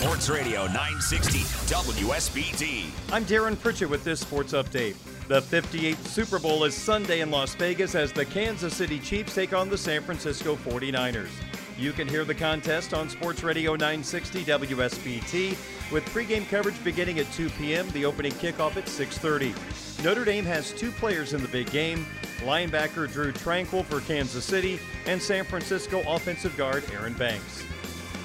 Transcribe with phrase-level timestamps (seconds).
[0.00, 2.90] Sports Radio 960 WSBT.
[3.12, 4.96] I'm Darren Pritchett with this sports update.
[5.28, 9.52] The 58th Super Bowl is Sunday in Las Vegas as the Kansas City Chiefs take
[9.52, 11.28] on the San Francisco 49ers.
[11.76, 17.30] You can hear the contest on Sports Radio 960 WSBT with pregame coverage beginning at
[17.34, 20.02] 2 p.m., the opening kickoff at 6:30.
[20.02, 22.06] Notre Dame has two players in the big game,
[22.38, 27.64] linebacker Drew Tranquill for Kansas City and San Francisco offensive guard Aaron Banks.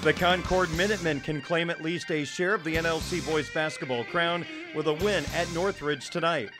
[0.06, 4.46] The Concord Minutemen can claim at least a share of the NLC boys basketball crown
[4.72, 6.50] with a win at Northridge tonight.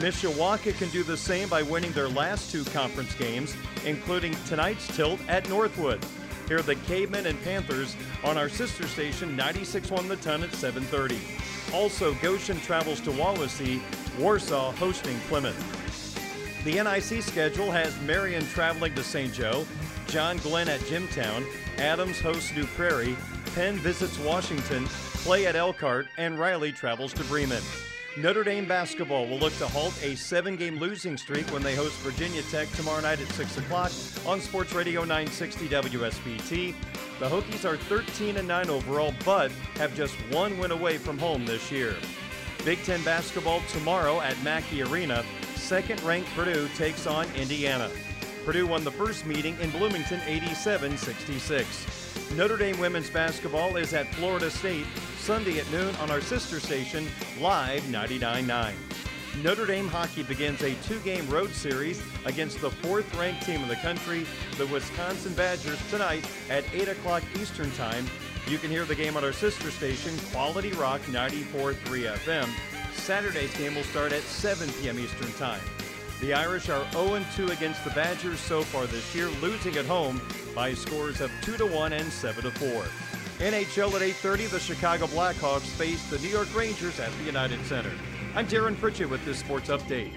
[0.00, 5.18] Mishawaka can do the same by winning their last two conference games, including tonight's tilt
[5.28, 6.04] at Northwood.
[6.46, 11.18] Here are the Cavemen and Panthers on our sister station 96.1 The Ton at 7:30.
[11.72, 13.80] Also, Goshen travels to Wawasee,
[14.18, 15.56] Warsaw hosting Plymouth.
[16.64, 19.32] The NIC schedule has Marion traveling to St.
[19.32, 19.64] Joe,
[20.10, 21.44] John Glenn at Jimtown,
[21.78, 23.16] Adams hosts New Prairie,
[23.54, 24.86] Penn visits Washington,
[25.22, 27.62] Clay at Elkhart, and Riley travels to Bremen.
[28.16, 31.94] Notre Dame basketball will look to halt a seven game losing streak when they host
[31.98, 33.92] Virginia Tech tomorrow night at 6 o'clock
[34.26, 36.74] on Sports Radio 960 WSBT.
[37.20, 41.46] The Hokies are 13 and 9 overall, but have just one win away from home
[41.46, 41.94] this year.
[42.64, 45.24] Big Ten basketball tomorrow at Mackey Arena.
[45.54, 47.88] Second ranked Purdue takes on Indiana.
[48.50, 52.32] Purdue won the first meeting in Bloomington 87 66.
[52.34, 54.86] Notre Dame women's basketball is at Florida State
[55.18, 57.06] Sunday at noon on our sister station,
[57.40, 58.72] Live 99.9.
[59.44, 63.68] Notre Dame hockey begins a two game road series against the fourth ranked team in
[63.68, 64.26] the country,
[64.58, 68.04] the Wisconsin Badgers, tonight at 8 o'clock Eastern Time.
[68.48, 72.48] You can hear the game on our sister station, Quality Rock 94.3 FM.
[72.94, 74.98] Saturday's game will start at 7 p.m.
[74.98, 75.60] Eastern Time.
[76.20, 80.20] The Irish are 0 2 against the Badgers so far this year, losing at home
[80.54, 82.84] by scores of 2 1 and 7 4.
[83.38, 87.90] NHL at 8:30, the Chicago Blackhawks face the New York Rangers at the United Center.
[88.34, 90.12] I'm Darren Pritchett with this sports update.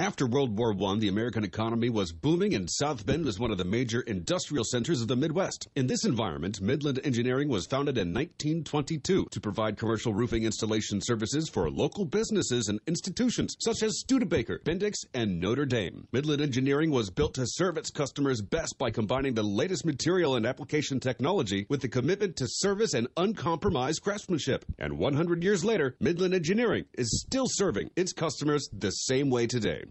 [0.00, 3.58] After World War I, the American economy was booming and South Bend was one of
[3.58, 5.68] the major industrial centers of the Midwest.
[5.76, 11.48] In this environment, Midland Engineering was founded in 1922 to provide commercial roofing installation services
[11.48, 16.08] for local businesses and institutions such as Studebaker, Bendix, and Notre Dame.
[16.10, 20.44] Midland Engineering was built to serve its customers best by combining the latest material and
[20.44, 24.64] application technology with the commitment to service and uncompromised craftsmanship.
[24.76, 29.83] And 100 years later, Midland Engineering is still serving its customers the same way today.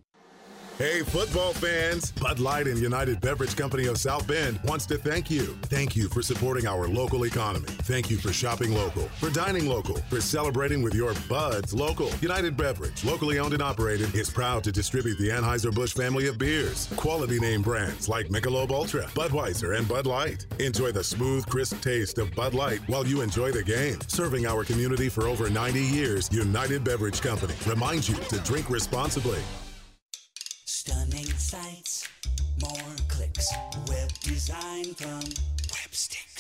[0.80, 2.12] Hey, football fans!
[2.14, 5.56] Bud Light and United Beverage Company of South Bend wants to thank you.
[5.66, 7.68] Thank you for supporting our local economy.
[7.68, 12.10] Thank you for shopping local, for dining local, for celebrating with your buds local.
[12.22, 16.88] United Beverage, locally owned and operated, is proud to distribute the Anheuser-Busch family of beers.
[16.96, 20.48] Quality name brands like Michelob Ultra, Budweiser, and Bud Light.
[20.58, 24.00] Enjoy the smooth, crisp taste of Bud Light while you enjoy the game.
[24.08, 29.40] Serving our community for over 90 years, United Beverage Company reminds you to drink responsibly.
[30.86, 32.10] Stunning sights,
[32.62, 33.50] more clicks,
[33.88, 35.22] web design from
[35.72, 36.33] Websticks.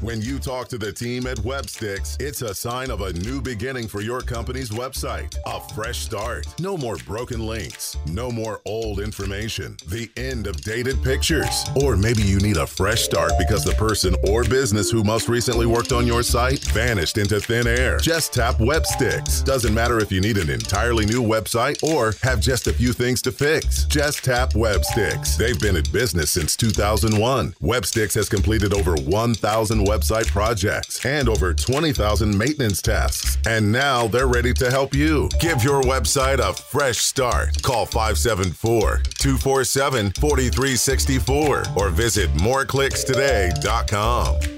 [0.00, 3.88] When you talk to the team at Websticks, it's a sign of a new beginning
[3.88, 5.36] for your company's website.
[5.46, 6.46] A fresh start.
[6.60, 7.96] No more broken links.
[8.06, 9.76] No more old information.
[9.86, 11.64] The end of dated pictures.
[11.82, 15.66] Or maybe you need a fresh start because the person or business who most recently
[15.66, 17.98] worked on your site vanished into thin air.
[17.98, 19.44] Just tap Websticks.
[19.44, 23.20] Doesn't matter if you need an entirely new website or have just a few things
[23.22, 23.84] to fix.
[23.84, 25.36] Just tap Websticks.
[25.36, 27.54] They've been in business since 2001.
[27.62, 33.38] Websticks has completed over 1,000 website projects and over 20,000 maintenance tasks.
[33.46, 35.28] And now they're ready to help you.
[35.40, 37.62] Give your website a fresh start.
[37.62, 44.57] Call 574 247 4364 or visit moreclickstoday.com.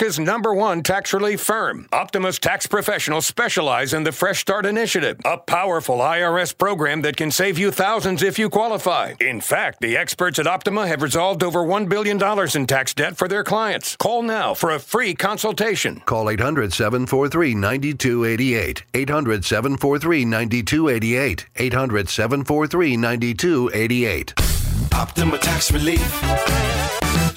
[0.01, 1.87] America's number one tax relief firm.
[1.91, 7.29] Optima's tax professionals specialize in the Fresh Start Initiative, a powerful IRS program that can
[7.29, 9.13] save you thousands if you qualify.
[9.19, 12.19] In fact, the experts at Optima have resolved over $1 billion
[12.55, 13.95] in tax debt for their clients.
[13.95, 16.01] Call now for a free consultation.
[16.07, 18.83] Call 800 743 9288.
[18.95, 21.45] 800 743 9288.
[21.57, 24.33] 800 743 9288.
[24.93, 26.80] Optima Tax Relief.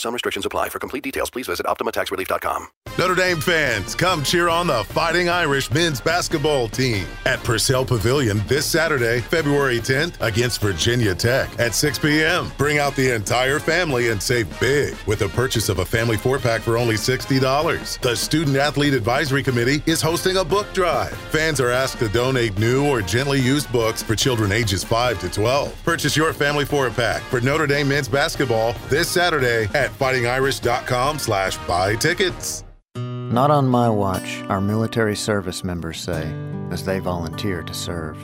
[0.05, 0.69] Some restrictions apply.
[0.69, 2.67] For complete details, please visit OptimaTaxRelief.com.
[2.99, 8.41] Notre Dame fans, come cheer on the Fighting Irish men's basketball team at Purcell Pavilion
[8.47, 12.53] this Saturday, February 10th, against Virginia Tech at 6 p.m.
[12.57, 16.39] Bring out the entire family and save big with the purchase of a family four
[16.39, 18.01] pack for only $60.
[18.01, 21.17] The Student Athlete Advisory Committee is hosting a book drive.
[21.33, 25.31] Fans are asked to donate new or gently used books for children ages 5 to
[25.31, 25.83] 12.
[25.83, 31.57] Purchase your family four pack for Notre Dame men's basketball this Saturday at fightingirish.com slash
[31.67, 32.65] buy tickets.
[32.97, 36.33] Not on my watch, our military service members say,
[36.71, 38.17] as they volunteer to serve,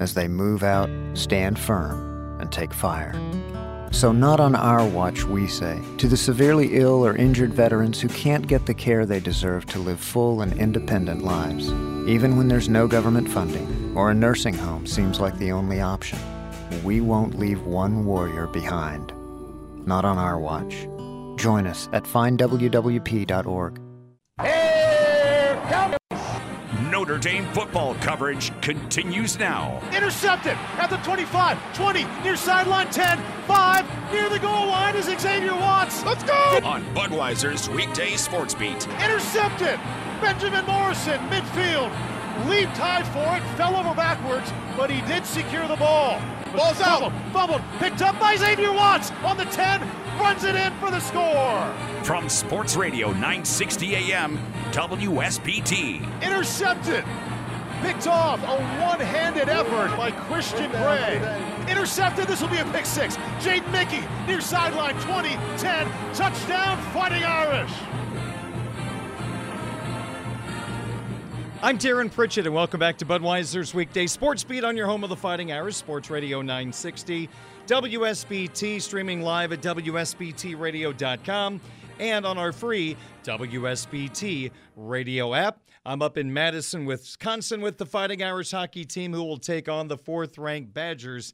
[0.00, 3.12] as they move out, stand firm, and take fire.
[3.90, 8.08] So, not on our watch, we say, to the severely ill or injured veterans who
[8.08, 11.70] can't get the care they deserve to live full and independent lives,
[12.08, 16.18] even when there's no government funding or a nursing home seems like the only option.
[16.82, 19.12] We won't leave one warrior behind.
[19.86, 20.88] Not on our watch.
[21.36, 23.80] Join us at findwwp.org.
[26.90, 29.80] Notre Dame football coverage continues now.
[29.94, 35.54] Intercepted at the 25, 20, near sideline 10, 5, near the goal line is Xavier
[35.54, 36.04] Watts.
[36.04, 36.60] Let's go!
[36.64, 38.86] On Budweiser's weekday sports beat.
[39.02, 39.78] Intercepted!
[40.20, 41.90] Benjamin Morrison, midfield.
[42.48, 46.20] Leaped high for it, fell over backwards, but he did secure the ball.
[46.56, 49.80] Ball's fumbled, Fumbled, picked up by Xavier Watts on the 10,
[50.18, 51.72] runs it in for the score.
[52.04, 54.38] From Sports Radio 960 AM,
[54.72, 56.22] WSBT.
[56.22, 57.04] Intercepted.
[57.82, 61.20] Picked off a one-handed effort by Christian Gray.
[61.68, 62.26] Intercepted.
[62.26, 63.16] This will be a pick six.
[63.40, 66.14] Jade Mickey near sideline 20, 10.
[66.14, 67.72] Touchdown, Fighting Irish.
[71.62, 75.08] I'm Darren Pritchett, and welcome back to Budweiser's weekday sports beat on your home of
[75.08, 77.30] the Fighting Irish, Sports Radio 960,
[77.66, 81.60] WSBT, streaming live at WSBTradio.com
[81.98, 82.94] and on our free
[83.24, 85.60] WSBT radio app.
[85.86, 89.88] I'm up in Madison, Wisconsin with the Fighting Irish hockey team who will take on
[89.88, 91.32] the fourth ranked Badgers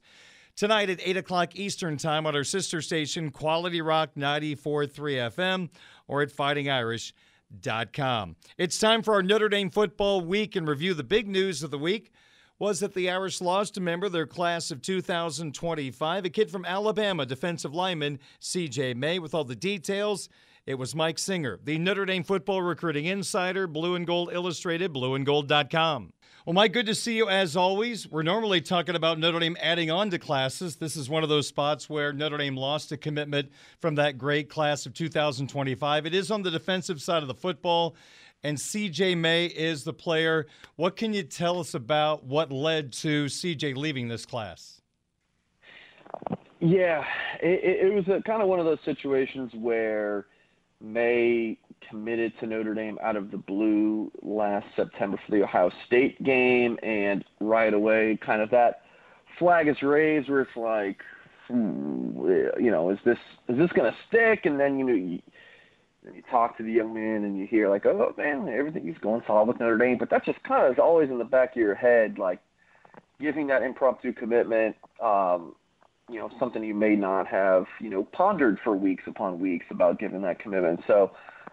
[0.55, 4.89] tonight at 8 o'clock Eastern Time on our sister station, Quality Rock 94.3
[5.33, 5.69] FM,
[6.07, 8.35] or at fightingirish.com.
[8.57, 11.79] It's time for our Notre Dame football week and review the big news of the
[11.79, 12.13] week
[12.61, 16.63] was that the Irish lost a member of their class of 2025, a kid from
[16.63, 20.29] Alabama, defensive lineman CJ May, with all the details.
[20.67, 26.13] It was Mike Singer, the Notre Dame football recruiting insider, Blue and Gold Illustrated, blueandgold.com.
[26.45, 28.07] Well, Mike, good to see you as always.
[28.07, 30.75] We're normally talking about Notre Dame adding on to classes.
[30.75, 34.49] This is one of those spots where Notre Dame lost a commitment from that great
[34.49, 36.05] class of 2025.
[36.05, 37.95] It is on the defensive side of the football,
[38.43, 40.47] and CJ May is the player.
[40.75, 44.81] What can you tell us about what led to CJ leaving this class?
[46.59, 47.03] Yeah,
[47.41, 50.27] it, it was a, kind of one of those situations where
[50.79, 51.57] May
[51.89, 56.77] committed to Notre Dame out of the blue last September for the Ohio State game,
[56.83, 58.83] and right away, kind of that
[59.39, 61.01] flag is raised where it's like,
[61.47, 62.27] hmm,
[62.59, 63.17] you know, is this
[63.49, 64.45] is this going to stick?
[64.45, 65.19] And then you know,
[66.03, 69.21] you, you talk to the young man and you hear like, oh man, everything's going
[69.25, 71.75] solid with Notre Dame, but that just kind of always in the back of your
[71.75, 72.39] head, like
[73.19, 74.75] giving that impromptu commitment.
[75.01, 75.55] Um,
[76.11, 79.97] you know something you may not have you know pondered for weeks upon weeks about
[79.97, 80.81] giving that commitment.
[80.85, 81.11] So,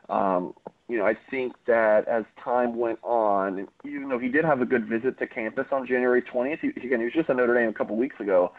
[0.08, 0.52] um,
[0.88, 4.66] you know, I think that as time went on, even though he did have a
[4.66, 7.68] good visit to campus on January 20th, he, again he was just in Notre Dame
[7.68, 8.52] a couple weeks ago.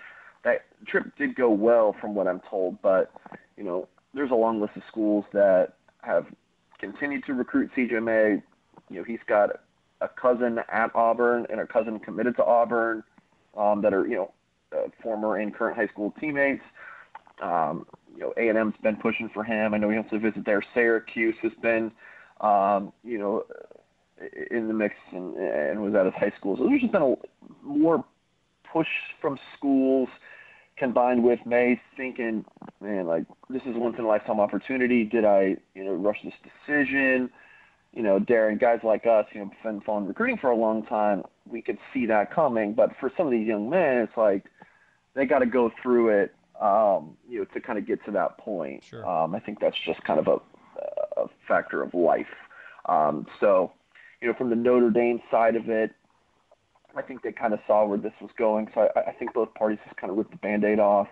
[0.45, 3.11] That trip did go well, from what I'm told, but
[3.57, 6.25] you know, there's a long list of schools that have
[6.79, 8.41] continued to recruit CJ May.
[8.89, 9.49] You know, he's got
[10.01, 13.03] a cousin at Auburn and a cousin committed to Auburn
[13.57, 14.33] um, that are you know
[14.75, 16.63] uh, former and current high school teammates.
[17.41, 19.73] Um, you know, A&M's been pushing for him.
[19.73, 20.61] I know he wants to visit there.
[20.73, 21.91] Syracuse has been,
[22.41, 23.45] um, you know,
[24.51, 26.57] in the mix and, and was at his high school.
[26.57, 27.15] So there's just been a
[27.63, 28.03] more
[28.71, 28.87] push
[29.21, 30.09] from schools
[30.79, 32.45] combined with May thinking,
[32.81, 35.03] man, like this is a once in a lifetime opportunity.
[35.03, 37.29] Did I, you know, rush this decision?
[37.93, 41.23] You know, Darren, guys like us, you know, been following recruiting for a long time,
[41.49, 42.73] we could see that coming.
[42.73, 44.45] But for some of these young men, it's like
[45.15, 48.37] they got to go through it, um, you know, to kind of get to that
[48.37, 48.83] point.
[48.83, 49.07] Sure.
[49.07, 50.37] Um, I think that's just kind of a
[51.17, 52.27] a factor of life.
[52.85, 53.71] Um, so,
[54.21, 55.91] you know, from the Notre Dame side of it,
[56.99, 58.67] I think they kind of saw where this was going.
[58.75, 61.07] So I, I think both parties just kind of ripped the band-aid off.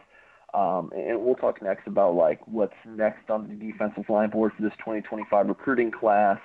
[0.53, 4.61] Um, and we'll talk next about like what's next on the defensive line board for
[4.61, 6.39] this 2025 recruiting class.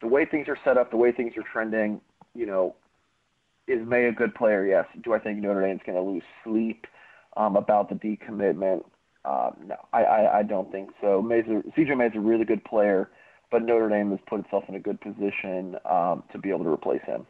[0.00, 2.00] The way things are set up, the way things are trending,
[2.34, 2.74] you know,
[3.68, 4.66] is May a good player?
[4.66, 4.86] Yes.
[5.02, 6.86] Do I think Notre Dame's going to lose sleep
[7.36, 8.84] um, about the decommitment?
[9.24, 11.20] Um, no, I, I, I don't think so.
[11.20, 13.10] May's a, CJ a really good player,
[13.50, 16.70] but Notre Dame has put itself in a good position um, to be able to
[16.70, 17.26] replace him.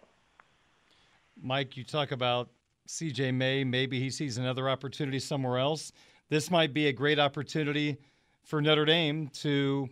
[1.43, 2.51] Mike, you talk about
[2.89, 3.65] CJ May.
[3.65, 5.93] Maybe he sees another opportunity somewhere else.
[6.29, 7.99] This might be a great opportunity
[8.43, 9.89] for Notre Dame to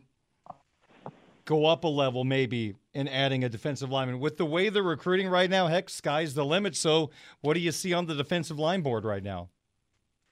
[1.44, 4.20] go up a level, maybe, in adding a defensive lineman.
[4.20, 6.74] With the way they're recruiting right now, heck, sky's the limit.
[6.76, 7.10] So,
[7.40, 9.50] what do you see on the defensive line board right now?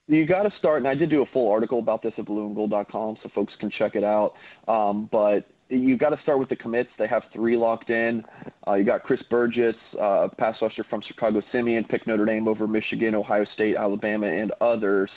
[0.07, 3.17] You got to start, and I did do a full article about this at blueandgold.com,
[3.23, 4.33] so folks can check it out.
[4.67, 6.89] Um, but you got to start with the commits.
[6.97, 8.23] They have three locked in.
[8.67, 12.67] Uh, you got Chris Burgess, uh, pass rusher from Chicago Simeon, pick Notre Dame over
[12.67, 15.09] Michigan, Ohio State, Alabama, and others.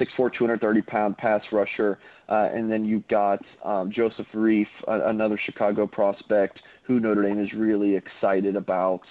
[0.00, 1.98] 6'4", 230 pound pass rusher,
[2.28, 7.52] uh, and then you've got um, Joseph Reiff, another Chicago prospect who Notre Dame is
[7.52, 9.02] really excited about.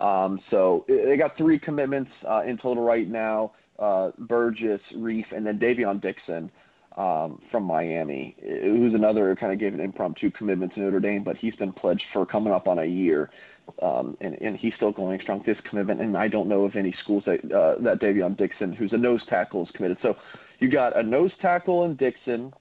[0.00, 5.46] Um, so they got three commitments uh, in total right now: uh, Burgess, Reiff, and
[5.46, 6.50] then Davion Dixon
[6.96, 11.36] um, from Miami, who's another kind of gave an impromptu commitment to Notre Dame, but
[11.36, 13.30] he's been pledged for coming up on a year,
[13.82, 15.42] um, and, and he's still going strong.
[15.44, 18.92] This commitment, and I don't know of any schools that uh, that Davion Dixon, who's
[18.92, 19.98] a nose tackle, is committed.
[20.02, 20.14] So
[20.60, 22.52] you got a nose tackle in Dixon,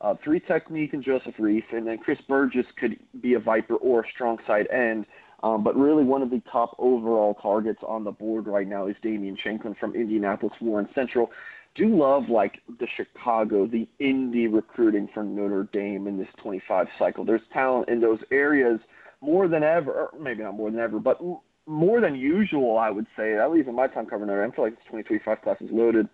[0.00, 4.00] uh, three technique in Joseph Reiff, and then Chris Burgess could be a Viper or
[4.00, 5.04] a strong side end.
[5.42, 8.96] Um, but really, one of the top overall targets on the board right now is
[9.02, 11.30] Damien Shanklin from Indianapolis Warren Central
[11.74, 17.24] do love like the Chicago, the indie recruiting for Notre Dame in this 25 cycle.
[17.24, 18.80] There's talent in those areas
[19.20, 21.20] more than ever, maybe not more than ever, but
[21.66, 23.36] more than usual, I would say.
[23.36, 25.70] At least in my time covering Notre Dame, I feel like this 2025 class is
[25.72, 26.08] loaded.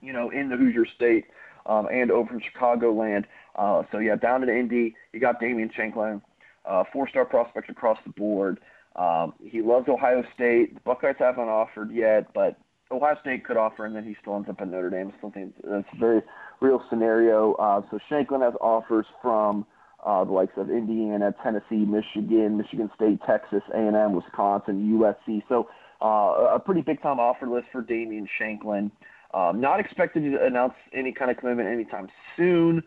[0.00, 1.26] You know, in the Hoosier State
[1.66, 3.24] um, and over in Chicagoland.
[3.54, 6.20] Uh, so yeah, down in Indy, you got Damien Shanklin,
[6.68, 8.58] uh, four-star prospect across the board.
[8.96, 10.74] Um, he loves Ohio State.
[10.74, 12.58] The Buckeyes haven't offered yet, but
[12.92, 15.12] Ohio State could offer, and then he still ends up at Notre Dame.
[15.14, 16.22] I still think that's a very
[16.60, 17.54] real scenario.
[17.54, 19.66] Uh, so Shanklin has offers from
[20.04, 25.42] uh, the likes of Indiana, Tennessee, Michigan, Michigan State, Texas, A&M, Wisconsin, USC.
[25.48, 25.68] So
[26.00, 28.90] uh, a pretty big time offer list for Damien Shanklin.
[29.34, 32.82] Um, not expected to announce any kind of commitment anytime soon.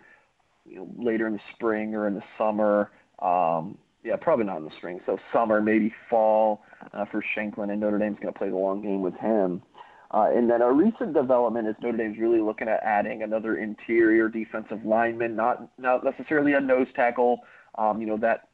[0.65, 2.91] You know, later in the spring or in the summer.
[3.19, 4.99] Um, yeah, probably not in the spring.
[5.05, 6.61] So summer, maybe fall
[6.93, 9.61] uh, for Shanklin, and Notre Dame's going to play the long game with him.
[10.11, 14.29] Uh, and then a recent development is Notre Dame's really looking at adding another interior
[14.29, 17.39] defensive lineman, not not necessarily a nose tackle.
[17.77, 18.47] Um, you know that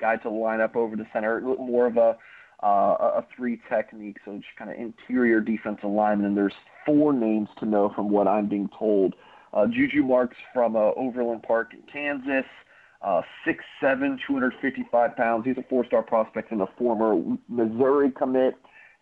[0.00, 2.16] guy to line up over the center, more of a
[2.62, 6.26] uh, a three technique, so just kind of interior defensive lineman.
[6.26, 6.54] And there's
[6.84, 9.14] four names to know from what I'm being told.
[9.52, 12.44] Uh, Juju Marks from uh, Overland Park in Kansas,
[13.02, 15.44] uh, 6'7", 255 pounds.
[15.46, 18.54] He's a four-star prospect and a former Missouri commit.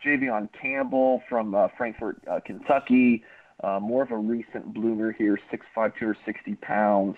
[0.05, 3.23] Javion Campbell from uh, Frankfort, uh, Kentucky.
[3.63, 5.59] Uh, more of a recent bloomer here, 6'5",
[5.99, 7.17] 260 pounds.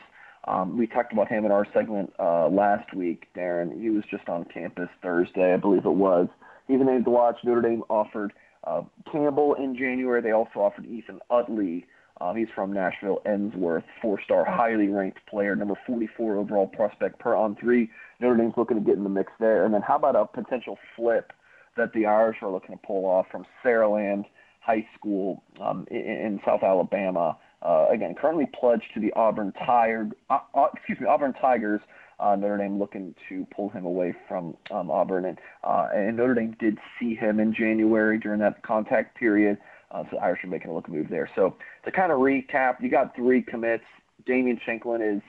[0.49, 3.79] Um, we talked about him in our segment uh, last week, Darren.
[3.79, 6.29] He was just on campus Thursday, I believe it was.
[6.67, 7.37] He's a name to watch.
[7.45, 8.33] Notre Dame offered
[8.65, 8.83] uh,
[9.13, 10.23] Campbell in January.
[10.23, 11.87] They also offered Ethan Utley.
[12.23, 17.89] Um, he's from Nashville, Ensworth, four-star, highly ranked player, number 44 overall prospect per On3.
[18.21, 19.65] Notre Dame's looking to get in the mix there.
[19.65, 21.33] And then how about a potential flip
[21.77, 24.25] that the Irish are looking to pull off from Saraland
[24.61, 27.37] High School um, in, in South Alabama.
[27.63, 31.81] Uh, again, currently pledged to the Auburn Tired, uh, uh, excuse me, Auburn Tigers.
[32.19, 36.35] Uh, Notre Dame looking to pull him away from um, Auburn, and, uh, and Notre
[36.35, 39.57] Dame did see him in January during that contact period.
[39.91, 41.31] Uh, so the Irish are making a look move there.
[41.35, 43.85] So to kind of recap, you got three commits.
[44.27, 45.23] Damien Shanklin is,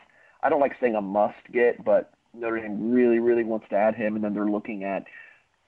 [0.43, 3.95] I don't like saying a must get, but Notre Dame really, really wants to add
[3.95, 5.05] him, and then they're looking at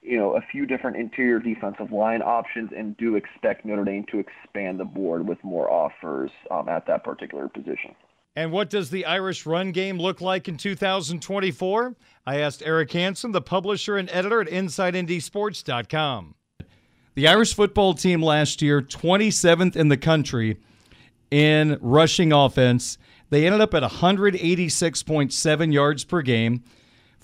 [0.04, 4.18] you know, a few different interior defensive line options and do expect Notre Dame to
[4.18, 7.94] expand the board with more offers um, at that particular position.
[8.36, 11.96] And what does the Irish run game look like in 2024?
[12.26, 16.34] I asked Eric Hansen, the publisher and editor at InsideNDSports.com.
[17.14, 20.58] The Irish football team last year, 27th in the country
[21.30, 22.98] in rushing offense.
[23.30, 26.62] They ended up at 186.7 yards per game,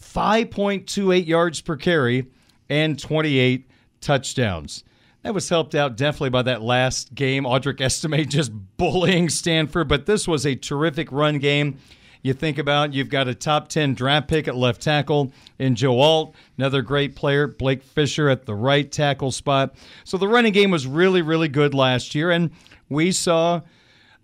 [0.00, 2.30] 5.28 yards per carry
[2.70, 3.68] and 28
[4.00, 4.84] touchdowns.
[5.22, 7.44] That was helped out definitely by that last game.
[7.44, 11.78] Audric Estime just bullying Stanford, but this was a terrific run game.
[12.22, 15.98] You think about you've got a top 10 draft pick at left tackle in Joe
[15.98, 19.74] Alt, another great player, Blake Fisher at the right tackle spot.
[20.04, 22.30] So the running game was really, really good last year.
[22.30, 22.50] And
[22.88, 23.62] we saw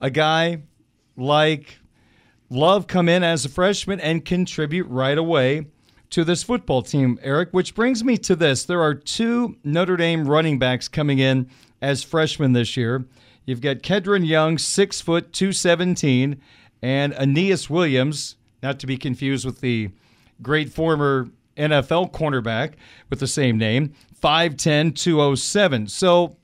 [0.01, 0.63] a guy
[1.17, 1.79] like
[2.49, 5.67] Love come in as a freshman and contribute right away
[6.11, 8.65] to this football team, Eric, which brings me to this.
[8.65, 13.07] There are two Notre Dame running backs coming in as freshmen this year.
[13.45, 16.41] You've got Kedren Young, six foot, 217,
[16.83, 19.91] and Aeneas Williams, not to be confused with the
[20.43, 22.73] great former NFL cornerback
[23.09, 25.89] with the same name, 5'10, 207.
[25.89, 26.37] So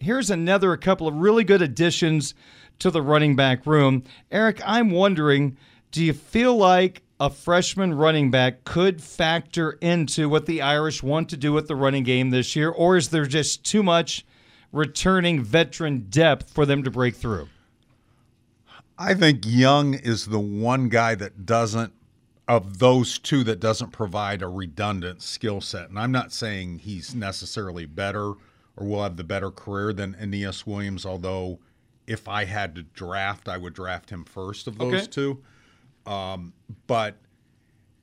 [0.00, 2.34] here's another couple of really good additions
[2.78, 4.04] to the running back room.
[4.30, 5.56] Eric, I'm wondering
[5.92, 11.28] do you feel like a freshman running back could factor into what the Irish want
[11.30, 14.24] to do with the running game this year, or is there just too much
[14.72, 17.48] returning veteran depth for them to break through?
[18.98, 21.92] I think Young is the one guy that doesn't,
[22.48, 25.88] of those two, that doesn't provide a redundant skill set.
[25.88, 28.34] And I'm not saying he's necessarily better
[28.76, 31.58] or will have the better career than Aeneas Williams, although
[32.06, 35.06] if I had to draft, I would draft him first of those okay.
[35.06, 35.42] two.
[36.06, 36.52] Um,
[36.86, 37.16] but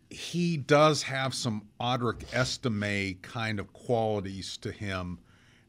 [0.10, 5.20] he does have some Audric Estime kind of qualities to him.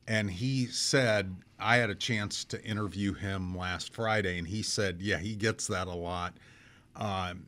[0.06, 5.00] And he said, I had a chance to interview him last Friday, and he said,
[5.00, 6.36] yeah, he gets that a lot,
[6.96, 7.46] um,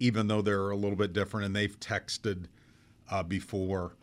[0.00, 1.46] even though they're a little bit different.
[1.46, 2.46] And they've texted
[3.10, 3.96] uh, before.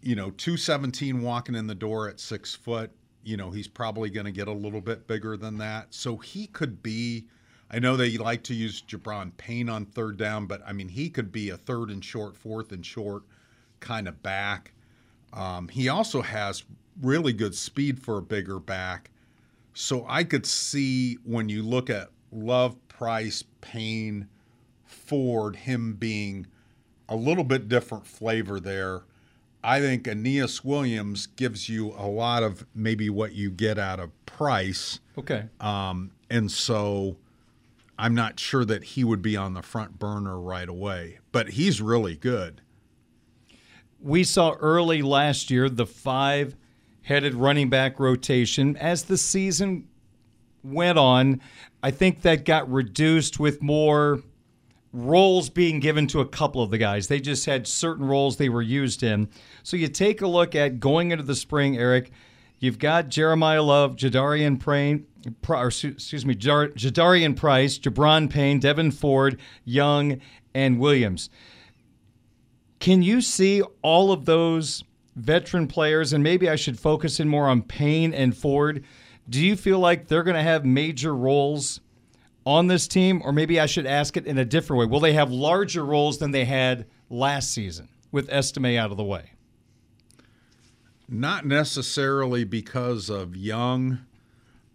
[0.00, 2.90] You know, 217 walking in the door at six foot,
[3.24, 5.92] you know, he's probably going to get a little bit bigger than that.
[5.94, 7.26] So he could be
[7.70, 11.10] I know they like to use Gi'Bran Payne on third down, but I mean, he
[11.10, 13.22] could be a third and short, fourth and short
[13.80, 14.72] kind of back.
[15.32, 16.64] Um, he also has
[17.00, 19.10] really good speed for a bigger back.
[19.72, 24.28] So I could see when you look at Love, Price, Payne,
[24.84, 26.46] Ford, him being
[27.08, 29.02] a little bit different flavor there.
[29.62, 34.10] I think Aeneas Williams gives you a lot of maybe what you get out of
[34.26, 35.00] Price.
[35.18, 35.44] Okay.
[35.60, 37.16] Um, and so
[37.98, 41.80] I'm not sure that he would be on the front burner right away, but he's
[41.80, 42.60] really good.
[44.00, 46.56] We saw early last year the five
[47.02, 48.76] headed running back rotation.
[48.76, 49.88] As the season
[50.62, 51.40] went on,
[51.82, 54.20] I think that got reduced with more
[54.92, 57.08] roles being given to a couple of the guys.
[57.08, 59.28] They just had certain roles they were used in.
[59.62, 62.10] So you take a look at going into the spring, Eric.
[62.58, 65.06] You've got Jeremiah Love, Jadarian Prain,
[65.48, 70.20] or, excuse me, Jadarian Price, Gi'Bran Payne, Devin Ford, Young,
[70.54, 71.30] and Williams.
[72.80, 74.84] Can you see all of those
[75.16, 78.84] veteran players, and maybe I should focus in more on Payne and Ford?
[79.28, 81.80] Do you feel like they're going to have major roles
[82.44, 84.86] on this team, or maybe I should ask it in a different way?
[84.86, 89.04] Will they have larger roles than they had last season with Estime out of the
[89.04, 89.30] way?
[91.08, 94.00] Not necessarily because of Young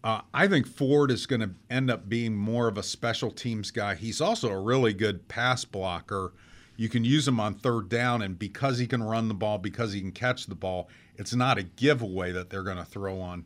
[0.04, 3.72] uh, I think Ford is going to end up being more of a special teams
[3.72, 3.96] guy.
[3.96, 6.34] He's also a really good pass blocker.
[6.78, 9.92] You can use him on third down, and because he can run the ball, because
[9.92, 13.46] he can catch the ball, it's not a giveaway that they're going to throw on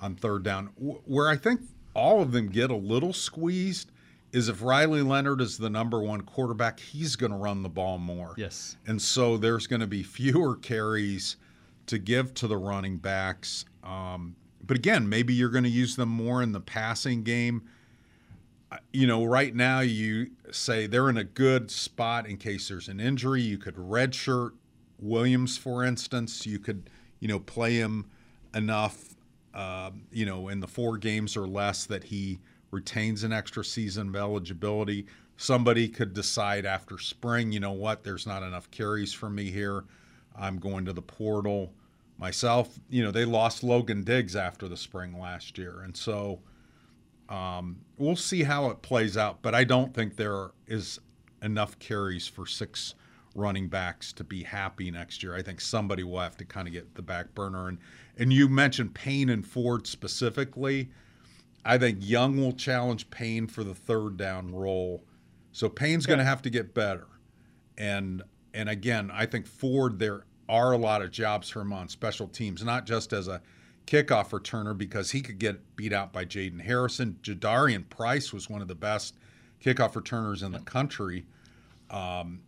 [0.00, 0.66] on third down.
[0.76, 1.60] Where I think
[1.94, 3.90] all of them get a little squeezed
[4.32, 7.98] is if Riley Leonard is the number one quarterback, he's going to run the ball
[7.98, 8.34] more.
[8.38, 8.76] Yes.
[8.86, 11.36] And so there's going to be fewer carries
[11.86, 13.64] to give to the running backs.
[13.82, 17.62] Um, but again, maybe you're going to use them more in the passing game.
[18.92, 23.00] You know, right now you say they're in a good spot in case there's an
[23.00, 23.42] injury.
[23.42, 24.52] You could redshirt
[25.00, 26.46] Williams, for instance.
[26.46, 28.10] You could, you know, play him
[28.54, 29.16] enough,
[29.54, 32.38] uh, you know, in the four games or less that he
[32.70, 35.06] retains an extra season of eligibility.
[35.36, 39.84] Somebody could decide after spring, you know what, there's not enough carries for me here.
[40.36, 41.72] I'm going to the portal
[42.20, 45.80] myself, you know, they lost Logan Diggs after the spring last year.
[45.80, 46.40] And so
[47.30, 49.40] um, we'll see how it plays out.
[49.40, 51.00] But I don't think there is
[51.42, 52.94] enough carries for six
[53.34, 55.34] running backs to be happy next year.
[55.34, 57.68] I think somebody will have to kind of get the back burner.
[57.68, 57.78] And,
[58.18, 60.90] and you mentioned Payne and Ford specifically.
[61.64, 65.04] I think Young will challenge Payne for the third down role.
[65.52, 66.10] So Payne's okay.
[66.10, 67.06] going to have to get better.
[67.78, 71.88] And and again, I think Ford there are a lot of jobs for him on
[71.88, 73.40] special teams, not just as a
[73.86, 77.18] kickoff returner because he could get beat out by Jayden Harrison.
[77.22, 79.14] Jadarian Price was one of the best
[79.64, 81.24] kickoff returners in the country,
[81.90, 82.40] um,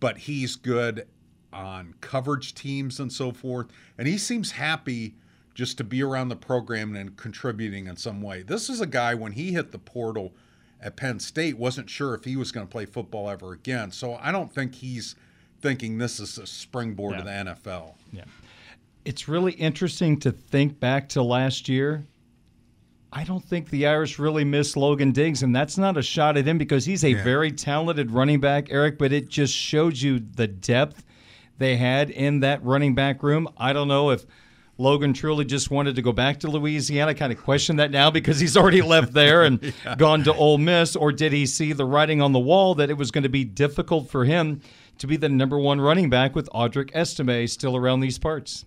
[0.00, 1.06] but he's good
[1.52, 3.68] on coverage teams and so forth.
[3.98, 5.14] And he seems happy
[5.54, 8.42] just to be around the program and contributing in some way.
[8.42, 10.34] This is a guy when he hit the portal
[10.80, 13.90] at Penn State, wasn't sure if he was going to play football ever again.
[13.90, 15.14] So I don't think he's
[15.64, 17.18] thinking this is a springboard Yeah.
[17.20, 17.94] to the NFL.
[18.12, 18.24] Yeah.
[19.06, 22.04] It's really interesting to think back to last year.
[23.10, 26.46] I don't think the Irish really miss Logan Diggs, and that's not a shot at
[26.46, 27.24] him because he's a Yeah.
[27.24, 31.02] very talented running back, Eric, but it just showed you the depth
[31.56, 33.48] they had in that running back room.
[33.56, 34.26] I don't know if
[34.76, 37.12] Logan truly just wanted to go back to Louisiana.
[37.12, 40.58] I kind of question that now because he's already left there and gone to Ole
[40.58, 43.28] Miss, or did he see the writing on the wall that it was going to
[43.30, 44.60] be difficult for him
[44.98, 48.64] to be the number one running back with Audric Estime still around these parts?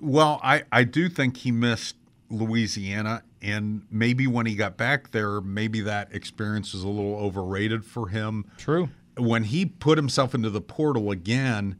[0.00, 1.96] Well, I, I do think he missed
[2.28, 7.84] Louisiana, and maybe when he got back there, maybe that experience was a little overrated
[7.84, 8.44] for him.
[8.58, 8.90] True.
[9.16, 11.76] When he put himself into the portal again,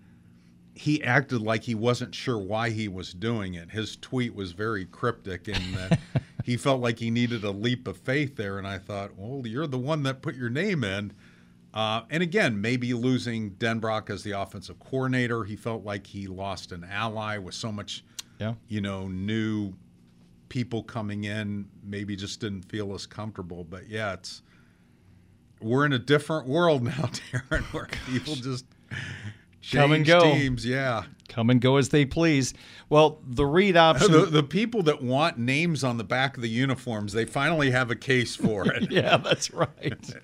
[0.77, 3.71] he acted like he wasn't sure why he was doing it.
[3.71, 5.99] His tweet was very cryptic in that
[6.45, 8.59] he felt like he needed a leap of faith there.
[8.59, 11.13] And I thought, well, you're the one that put your name in.
[11.77, 16.73] Uh, and again, maybe losing Denbrock as the offensive coordinator, he felt like he lost
[16.73, 18.03] an ally with so much,
[18.41, 18.55] Yeah.
[18.67, 19.75] you know, new
[20.49, 21.69] people coming in.
[21.85, 23.63] Maybe just didn't feel as comfortable.
[23.63, 24.41] But yeah, it's
[25.61, 28.65] we're in a different world now, Darren, where people just
[29.71, 30.21] Come and go.
[30.33, 30.65] teams.
[30.65, 32.55] Yeah, Come and go as they please.
[32.89, 34.13] Well, the read option.
[34.13, 37.91] the, the people that want names on the back of the uniforms, they finally have
[37.91, 38.91] a case for it.
[38.91, 40.15] yeah, that's right.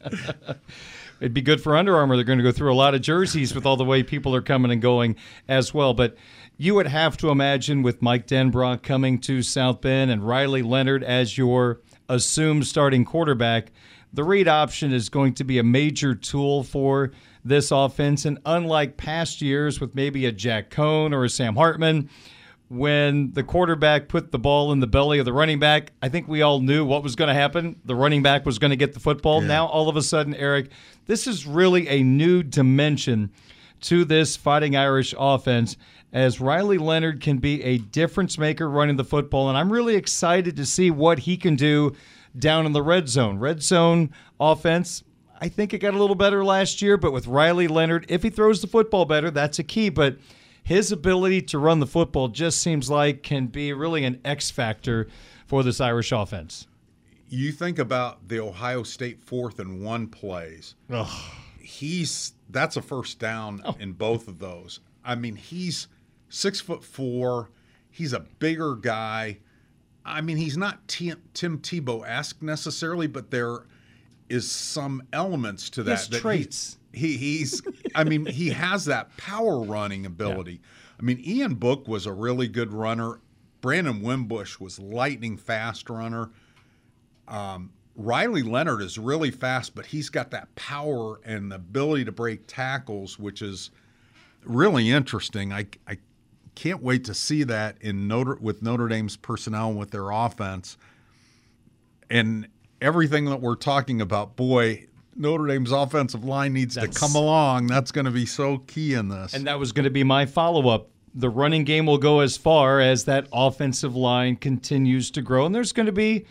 [1.23, 2.17] It'd be good for Under Armour.
[2.17, 4.43] They're going to go through a lot of jerseys with all the way people are
[4.43, 5.15] coming and going
[5.47, 5.95] as well.
[5.95, 6.17] But
[6.57, 11.05] you would have to imagine with Mike Denbrock coming to South Bend and Riley Leonard
[11.05, 13.71] as your assumed starting quarterback,
[14.13, 17.13] the read option is going to be a major tool for
[17.45, 18.25] this offense.
[18.25, 22.11] And unlike past years with maybe a Jack Coan or a Sam Hartman,
[22.73, 26.27] when the quarterback put the ball in the belly of the running back, I think
[26.27, 27.79] we all knew what was going to happen.
[27.85, 29.43] The running back was going to get the football.
[29.43, 30.71] Now, all of a sudden, Eric,
[31.05, 33.31] this is really a new dimension
[33.83, 35.77] to this Fighting Irish offense
[36.15, 39.51] as Riley Leonard can be a difference maker running the football.
[39.51, 41.95] And I'm really excited to see what he can do
[42.39, 43.39] down in the red zone.
[43.39, 45.05] Red zone offense,
[45.43, 48.31] I think it got a little better last year, but with Riley Leonard, if he
[48.31, 49.91] throws the football better, that's a key.
[49.91, 50.17] But
[50.63, 55.09] his ability to run the football just seems like can be really an X factor
[55.47, 56.67] for this Irish offense.
[57.29, 60.75] you think about the Ohio State fourth and one plays.
[61.59, 63.77] He's that's a first down oh.
[63.81, 64.81] in both of those.
[65.05, 65.89] I mean, he's
[66.29, 67.51] six foot four.
[67.91, 69.39] He's a bigger guy.
[70.05, 73.67] I mean, he's not Tim, Tim Tebow esque necessarily, but there
[74.29, 75.91] is some elements to that.
[75.91, 76.79] has that he- traits.
[76.93, 77.63] He, he's,
[77.95, 80.61] I mean, he has that power running ability.
[80.99, 83.21] I mean, Ian Book was a really good runner.
[83.61, 86.31] Brandon Wimbush was lightning fast runner.
[87.29, 92.13] Um, Riley Leonard is really fast, but he's got that power and the ability to
[92.13, 93.71] break tackles, which is
[94.45, 95.53] really interesting.
[95.53, 95.99] I, I
[96.55, 100.77] can't wait to see that in Notre with Notre Dame's personnel and with their offense.
[102.11, 102.49] And
[102.81, 107.67] everything that we're talking about, boy, Notre Dame's offensive line needs That's- to come along.
[107.67, 109.35] That's going to be so key in this.
[109.35, 110.89] And that was going to be my follow up.
[111.15, 115.45] The running game will go as far as that offensive line continues to grow.
[115.45, 116.25] And there's going to be,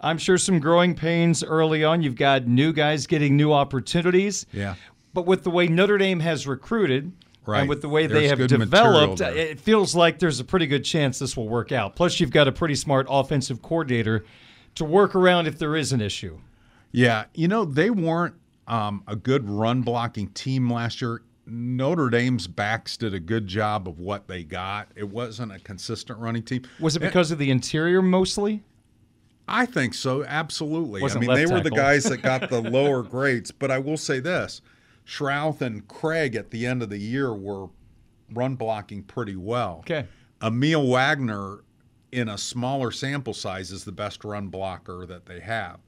[0.00, 2.02] I'm sure, some growing pains early on.
[2.02, 4.46] You've got new guys getting new opportunities.
[4.52, 4.74] yeah.
[5.12, 7.12] But with the way Notre Dame has recruited,
[7.46, 7.60] Right.
[7.60, 11.20] and with the way they have developed, it feels like there's a pretty good chance
[11.20, 11.94] this will work out.
[11.94, 14.24] Plus, you've got a pretty smart offensive coordinator
[14.74, 16.38] to work around if there is an issue.
[16.94, 18.36] Yeah, you know they weren't
[18.68, 21.22] um, a good run blocking team last year.
[21.44, 24.88] Notre Dame's backs did a good job of what they got.
[24.94, 26.62] It wasn't a consistent running team.
[26.78, 28.62] Was it because of the interior mostly?
[29.48, 31.02] I think so, absolutely.
[31.02, 33.50] Wasn't I mean, they left were the guys that got the lower grades.
[33.50, 34.62] But I will say this:
[35.04, 37.66] Schrauth and Craig at the end of the year were
[38.32, 39.78] run blocking pretty well.
[39.80, 40.06] Okay.
[40.40, 41.64] Aamil Wagner,
[42.12, 45.80] in a smaller sample size, is the best run blocker that they have.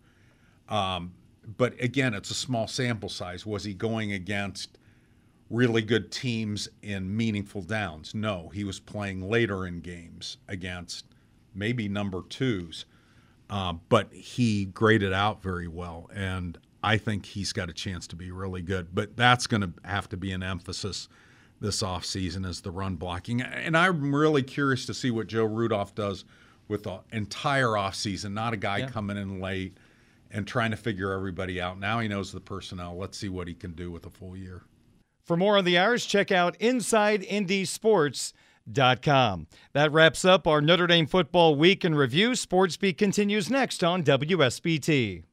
[0.68, 1.12] Um,
[1.57, 3.46] but again, it's a small sample size.
[3.46, 4.79] Was he going against
[5.48, 8.14] really good teams in meaningful downs?
[8.14, 11.07] No, he was playing later in games against
[11.55, 12.85] maybe number twos.
[13.48, 18.16] Uh, but he graded out very well, and I think he's got a chance to
[18.16, 18.88] be really good.
[18.92, 21.09] But that's going to have to be an emphasis
[21.61, 23.40] this offseason is the run blocking.
[23.40, 26.24] And I'm really curious to see what Joe Rudolph does
[26.68, 28.88] with the entire offseason, not a guy Yeah.
[28.88, 29.79] coming coming in late
[30.30, 31.78] and trying to figure everybody out.
[31.78, 32.96] Now he knows the personnel.
[32.96, 34.62] Let's see what he can do with a full year.
[35.24, 39.46] For more on the Irish, check out InsideNDSports.com.
[39.72, 42.36] That wraps up our Notre Dame Football Week in Review.
[42.36, 45.24] Sports Beat continues next on WSBT.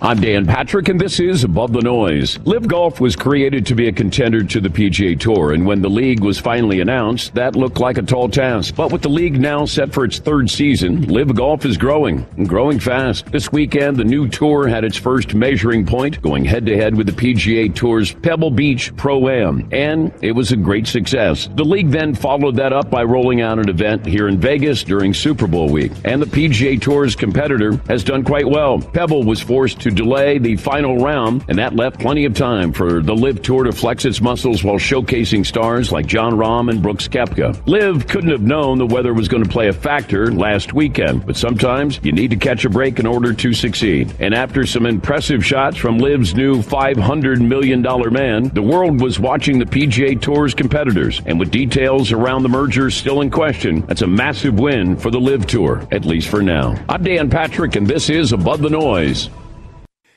[0.00, 2.38] I'm Dan Patrick, and this is Above the Noise.
[2.44, 5.90] LIV Golf was created to be a contender to the PGA Tour, and when the
[5.90, 8.76] league was finally announced, that looked like a tall task.
[8.76, 12.48] But with the league now set for its third season, LIV Golf is growing, and
[12.48, 13.26] growing fast.
[13.32, 17.08] This weekend, the new tour had its first measuring point, going head to head with
[17.08, 21.48] the PGA Tour's Pebble Beach Pro Am, and it was a great success.
[21.56, 25.12] The league then followed that up by rolling out an event here in Vegas during
[25.12, 28.78] Super Bowl week, and the PGA Tour's competitor has done quite well.
[28.78, 33.02] Pebble was forced to delay the final round, and that left plenty of time for
[33.02, 37.08] the LIV Tour to flex its muscles while showcasing stars like Jon Rahm and Brooks
[37.08, 37.60] Koepka.
[37.66, 41.36] LIV couldn't have known the weather was going to play a factor last weekend, but
[41.36, 44.14] sometimes you need to catch a break in order to succeed.
[44.18, 49.58] And after some impressive shots from LIV's new $500 million man, the world was watching
[49.58, 51.20] the PGA Tour's competitors.
[51.26, 55.20] And with details around the merger still in question, that's a massive win for the
[55.20, 56.74] LIV Tour, at least for now.
[56.88, 59.30] I'm Dan Patrick, and this is Above the Noise.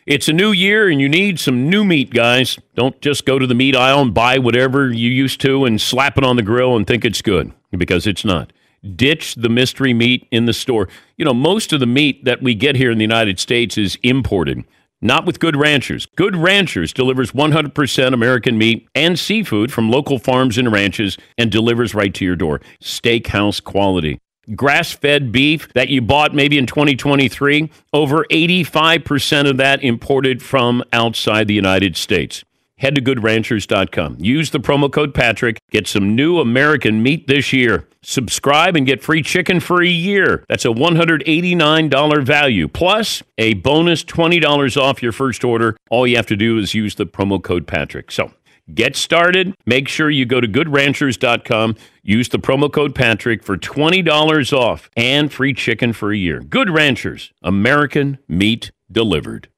[0.08, 2.58] It's a new year and you need some new meat, guys.
[2.76, 6.18] Don't just go to the meat aisle and buy whatever you used to and slap
[6.18, 8.52] it on the grill and think it's good because it's not.
[8.96, 10.88] Ditch the mystery meat in the store.
[11.18, 13.96] You know, most of the meat that we get here in the United States is
[14.02, 14.66] imported.
[15.02, 16.08] Not with Good Ranchers.
[16.16, 21.94] Good Ranchers delivers 100% American meat and seafood from local farms and ranches and delivers
[21.94, 22.60] right to your door.
[22.82, 24.20] Steakhouse quality
[24.56, 30.84] grass fed beef that you bought maybe in 2023, over 85% of that imported from
[30.94, 32.44] outside the United States.
[32.82, 34.18] Head to goodranchers.com.
[34.20, 35.60] Use the promo code Patrick.
[35.70, 37.88] Get some new American meat this year.
[38.02, 40.44] Subscribe and get free chicken for a year.
[40.50, 45.78] That's a $189 value, plus a bonus $20 off your first order.
[45.92, 48.10] All you have to do is use the promo code Patrick.
[48.12, 48.32] So,
[48.74, 49.54] Get started.
[49.66, 51.76] Make sure you go to goodranchers.com.
[52.04, 56.40] Use the promo code Patrick for $20 off and free chicken for a year.
[56.42, 59.51] Good Ranchers, American meat delivered.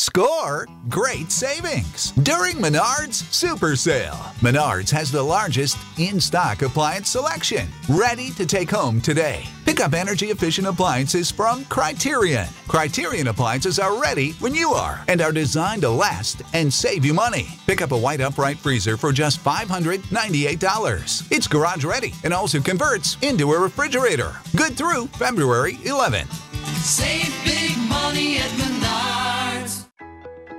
[0.00, 4.16] Score great savings during Menards Super Sale.
[4.40, 9.44] Menards has the largest in stock appliance selection, ready to take home today.
[9.64, 12.48] Pick up energy efficient appliances from Criterion.
[12.66, 17.14] Criterion appliances are ready when you are and are designed to last and save you
[17.14, 17.48] money.
[17.66, 21.32] Pick up a white upright freezer for just $598.
[21.32, 24.32] It's garage ready and also converts into a refrigerator.
[24.56, 26.32] Good through February 11th.
[26.80, 29.79] Save big money at Menards.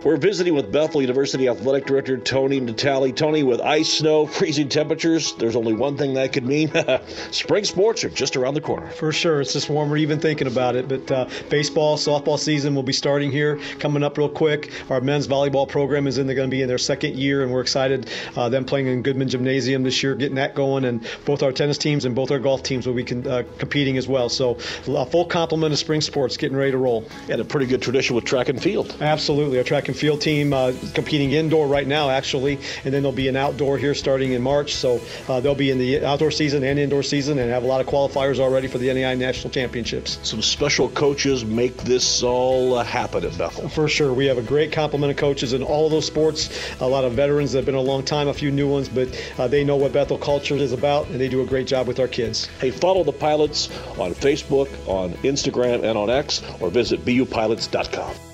[0.03, 3.11] We're visiting with Bethel University Athletic Director Tony Natale.
[3.11, 6.71] Tony, with ice, snow, freezing temperatures, there's only one thing that could mean
[7.31, 8.87] spring sports are just around the corner.
[8.87, 9.41] For sure.
[9.41, 10.87] It's just warmer even thinking about it.
[10.87, 14.71] But uh, baseball, softball season will be starting here, coming up real quick.
[14.89, 17.51] Our men's volleyball program is in, they're going to be in their second year, and
[17.51, 18.09] we're excited.
[18.35, 20.83] Uh, them playing in Goodman Gymnasium this year, getting that going.
[20.85, 23.97] And both our tennis teams and both our golf teams will be con- uh, competing
[23.97, 24.29] as well.
[24.29, 27.07] So a full complement of spring sports getting ready to roll.
[27.29, 28.97] And a pretty good tradition with track and field.
[28.99, 29.59] Absolutely.
[29.59, 33.27] Our track and field team uh, competing indoor right now, actually, and then there'll be
[33.27, 34.75] an outdoor here starting in March.
[34.75, 37.81] So uh, they'll be in the outdoor season and indoor season and have a lot
[37.81, 40.19] of qualifiers already for the NAI National Championships.
[40.23, 43.69] Some special coaches make this all uh, happen at Bethel.
[43.69, 44.13] For sure.
[44.13, 46.49] We have a great complement of coaches in all those sports,
[46.79, 49.09] a lot of veterans that have been a long time, a few new ones, but
[49.37, 51.99] uh, they know what Bethel culture is about, and they do a great job with
[51.99, 52.45] our kids.
[52.59, 58.30] Hey, follow the pilots on Facebook, on Instagram, and on X, or visit bupilots.com.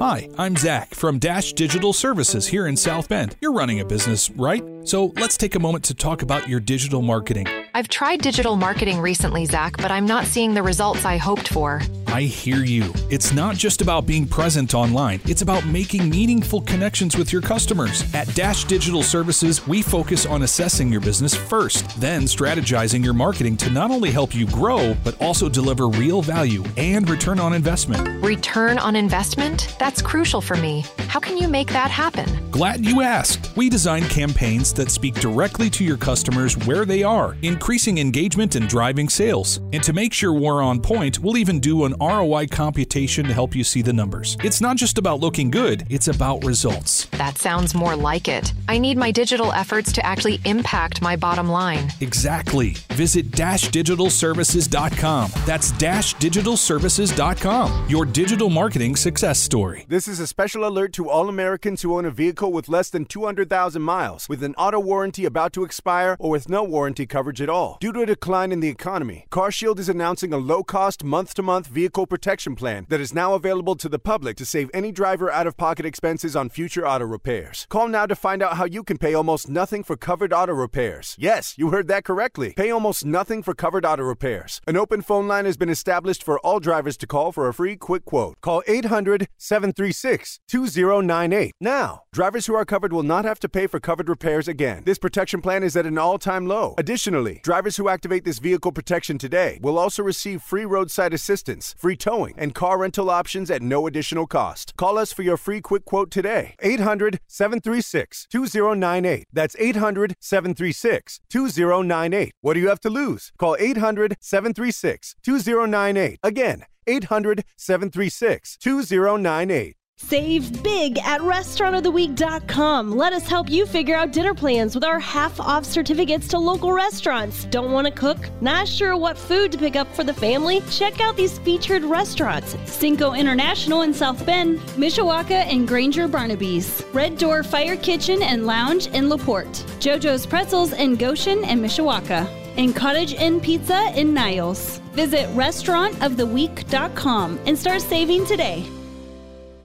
[0.00, 3.36] Hi, I'm Zach from Dash Digital Services here in South Bend.
[3.40, 4.60] You're running a business, right?
[4.82, 7.46] So let's take a moment to talk about your digital marketing.
[7.76, 11.82] I've tried digital marketing recently, Zach, but I'm not seeing the results I hoped for.
[12.06, 12.92] I hear you.
[13.10, 18.04] It's not just about being present online, it's about making meaningful connections with your customers.
[18.14, 23.56] At Dash Digital Services, we focus on assessing your business first, then strategizing your marketing
[23.56, 28.22] to not only help you grow, but also deliver real value and return on investment.
[28.22, 29.74] Return on investment?
[29.80, 30.84] That's crucial for me.
[31.08, 32.28] How can you make that happen?
[32.52, 33.56] Glad you asked.
[33.56, 38.68] We design campaigns that speak directly to your customers where they are, increasing engagement and
[38.68, 39.56] driving sales.
[39.72, 43.56] And to make sure we're on point, we'll even do an ROI computation to help
[43.56, 44.36] you see the numbers.
[44.44, 47.06] It's not just about looking good, it's about results.
[47.12, 48.52] That sounds more like it.
[48.68, 51.88] I need my digital efforts to actually impact my bottom line.
[52.02, 52.72] Exactly.
[52.90, 55.30] Visit dashdigitalservices.com.
[55.46, 59.86] That's dashdigitalservices.com, your digital marketing success story.
[59.88, 63.06] This is a special alert to all Americans who own a vehicle with less than
[63.06, 67.48] 200,000 miles, with an auto warranty about to expire, or with no warranty coverage at
[67.48, 67.53] all.
[67.54, 71.42] Due to a decline in the economy, CarShield is announcing a low cost month to
[71.42, 75.30] month vehicle Protection Plan that is now available to the public to save any driver
[75.30, 77.68] out of pocket expenses on future auto repairs.
[77.70, 81.14] Call now to find out how you can pay almost nothing for covered auto repairs.
[81.16, 82.54] Yes, you heard that correctly.
[82.56, 84.60] Pay almost nothing for covered auto repairs.
[84.66, 87.76] An open phone line has been established for all drivers to call for a free
[87.76, 88.40] quick quote.
[88.40, 91.52] Call 800 736 2098.
[91.60, 94.82] Now, drivers who are covered will not have to pay for covered repairs again.
[94.84, 96.74] This protection plan is at an all time low.
[96.78, 101.94] Additionally, drivers who activate this vehicle protection today will also receive free roadside assistance, free
[101.94, 104.74] towing, and car rental options at no additional cost.
[104.76, 106.54] Call us for your free quick quote today.
[106.60, 109.26] 800 736 2098.
[109.30, 112.32] That's 800 736 2098.
[112.40, 113.30] What do you have to lose?
[113.38, 116.18] Call 800 736 2098.
[116.22, 119.76] Again, 800 736 2098.
[119.96, 122.96] Save big at restaurantoftheweek.com.
[122.96, 126.72] Let us help you figure out dinner plans with our half off certificates to local
[126.72, 127.44] restaurants.
[127.44, 128.18] Don't want to cook?
[128.40, 130.62] Not sure what food to pick up for the family?
[130.68, 137.16] Check out these featured restaurants Cinco International in South Bend, Mishawaka and Granger Barnaby's, Red
[137.16, 142.26] Door Fire Kitchen and Lounge in LaPorte, JoJo's Pretzels in Goshen and Mishawaka,
[142.56, 144.78] and Cottage Inn Pizza in Niles.
[144.92, 148.66] Visit restaurantoftheweek.com and start saving today.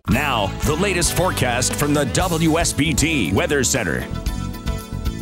[0.07, 4.07] Now, the latest forecast from the WSBT Weather Center.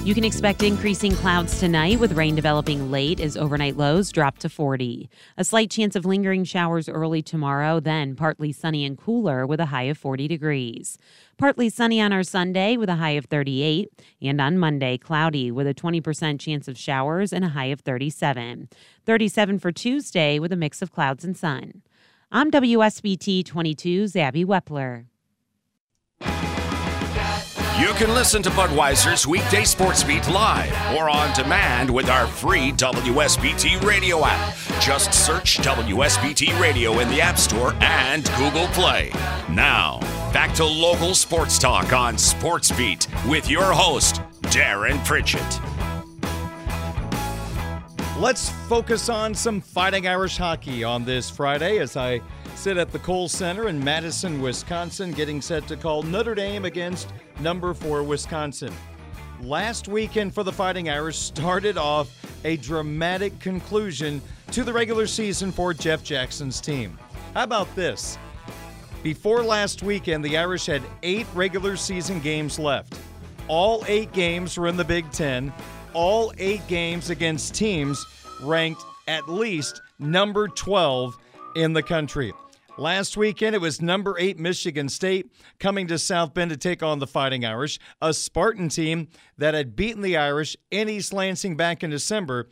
[0.08, 4.48] You can expect increasing clouds tonight with rain developing late as overnight lows drop to
[4.48, 5.10] 40.
[5.36, 9.66] A slight chance of lingering showers early tomorrow, then partly sunny and cooler with a
[9.66, 10.98] high of 40 degrees.
[11.38, 13.90] Partly sunny on our Sunday with a high of 38,
[14.22, 18.70] and on Monday, cloudy with a 20% chance of showers and a high of 37.
[19.06, 21.82] 37 for Tuesday with a mix of clouds and sun.
[22.32, 25.06] I'm WSBT 22's Abby Wepler.
[27.80, 32.72] You can listen to Budweiser's weekday sports beat live or on demand with our free
[32.74, 34.56] WSBT radio app.
[34.82, 39.12] Just search WSBT Radio in the App Store and Google Play.
[39.50, 40.00] Now,
[40.34, 45.77] back to local sports talk on Sports Beat with your host, Darren Pritchett.
[48.20, 52.20] Let's focus on some Fighting Irish hockey on this Friday as I
[52.56, 57.14] sit at the Kohl Center in Madison, Wisconsin, getting set to call Notre Dame against
[57.42, 58.74] number four Wisconsin.
[59.40, 62.10] Last weekend for the Fighting Irish started off
[62.44, 64.20] a dramatic conclusion
[64.52, 66.98] to the regular season for Jeff Jackson's team.
[67.36, 68.18] How about this?
[69.04, 72.98] Before last weekend, the Irish had eight regular season games left.
[73.48, 75.54] All eight games were in the Big Ten.
[75.98, 78.06] All eight games against teams
[78.44, 81.18] ranked at least number 12
[81.56, 82.34] in the country.
[82.78, 87.00] Last weekend, it was number eight Michigan State coming to South Bend to take on
[87.00, 89.08] the Fighting Irish, a Spartan team
[89.40, 92.48] that had beaten the Irish in East Lansing back in December,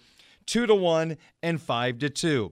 [0.47, 2.51] two to one and five to two.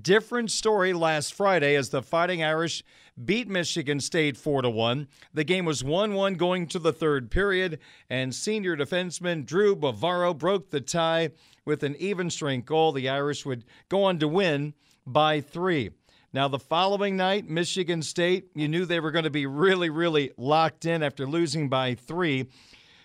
[0.00, 2.82] Different story last Friday as the Fighting Irish
[3.24, 5.08] beat Michigan State 4 to 1.
[5.34, 10.70] The game was 1-1 going to the third period and senior defenseman Drew Bavaro broke
[10.70, 11.30] the tie
[11.64, 12.92] with an even strength goal.
[12.92, 14.74] The Irish would go on to win
[15.06, 15.90] by 3.
[16.32, 20.30] Now, the following night, Michigan State, you knew they were going to be really, really
[20.36, 22.46] locked in after losing by three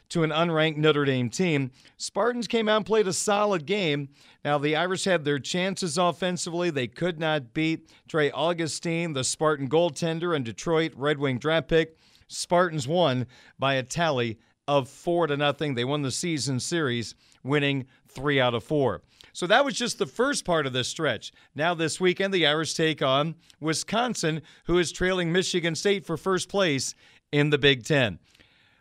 [0.10, 1.72] to an unranked Notre Dame team.
[1.98, 4.10] Spartans came out and played a solid game.
[4.44, 6.70] Now, the Irish had their chances offensively.
[6.70, 11.98] They could not beat Trey Augustine, the Spartan goaltender, and Detroit Red Wing draft pick.
[12.28, 13.28] Spartans won
[13.60, 15.76] by a tally of four to nothing.
[15.76, 19.02] They won the season series, winning three out of four.
[19.34, 21.34] So that was just the first part of this stretch.
[21.56, 26.48] Now, this weekend, the Irish take on Wisconsin, who is trailing Michigan State for first
[26.48, 26.96] place
[27.32, 28.20] in the Big Ten.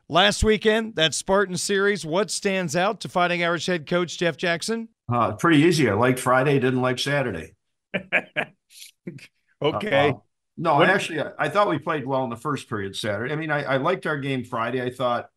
[0.08, 4.88] Last weekend, that Spartan series, what stands out to Fighting Irish head coach Jeff Jackson?
[5.12, 5.88] Uh, pretty easy.
[5.88, 7.54] I liked Friday, didn't like Saturday.
[9.62, 10.10] okay.
[10.10, 10.12] Uh,
[10.56, 13.32] no, What- actually, I, I thought we played well in the first period Saturday.
[13.32, 14.82] I mean, I, I liked our game Friday.
[14.82, 15.28] I thought,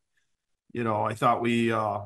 [0.73, 1.99] you know, I thought we uh,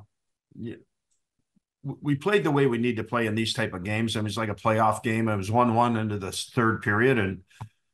[1.83, 4.15] we played the way we need to play in these type of games.
[4.15, 5.27] I mean, it's like a playoff game.
[5.27, 7.41] It was one-one into the third period, and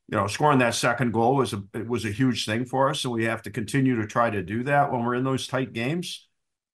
[0.09, 3.03] you know, scoring that second goal was a it was a huge thing for us.
[3.03, 5.73] and we have to continue to try to do that when we're in those tight
[5.73, 6.27] games.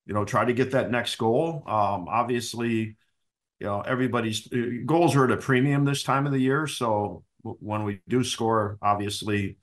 [0.06, 1.63] You know, try to get that next goal.
[1.65, 2.98] Um, obviously,
[3.60, 6.67] you know, everybody's uh, goals are at a premium this time of the year.
[6.67, 9.58] So when we do score, obviously,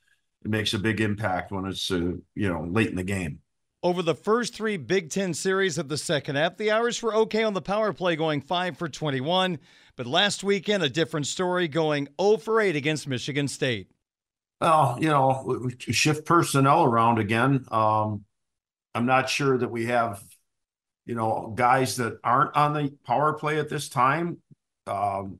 [0.44, 3.40] it makes a big impact when it's uh, you know late in the game.
[3.82, 7.44] Over the first three Big Ten series of the second half, the Irish were okay
[7.44, 9.58] on the power play, going 5 for 21.
[10.00, 13.90] But last weekend, a different story, going 0 for 8 against Michigan State.
[14.58, 17.66] Well, you know, shift personnel around again.
[17.70, 18.24] Um,
[18.94, 20.22] I'm not sure that we have,
[21.04, 24.38] you know, guys that aren't on the power play at this time
[24.86, 25.38] um,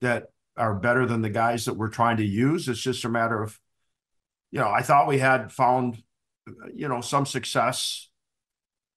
[0.00, 0.24] that
[0.56, 2.66] are better than the guys that we're trying to use.
[2.66, 3.60] It's just a matter of,
[4.50, 6.02] you know, I thought we had found,
[6.74, 8.08] you know, some success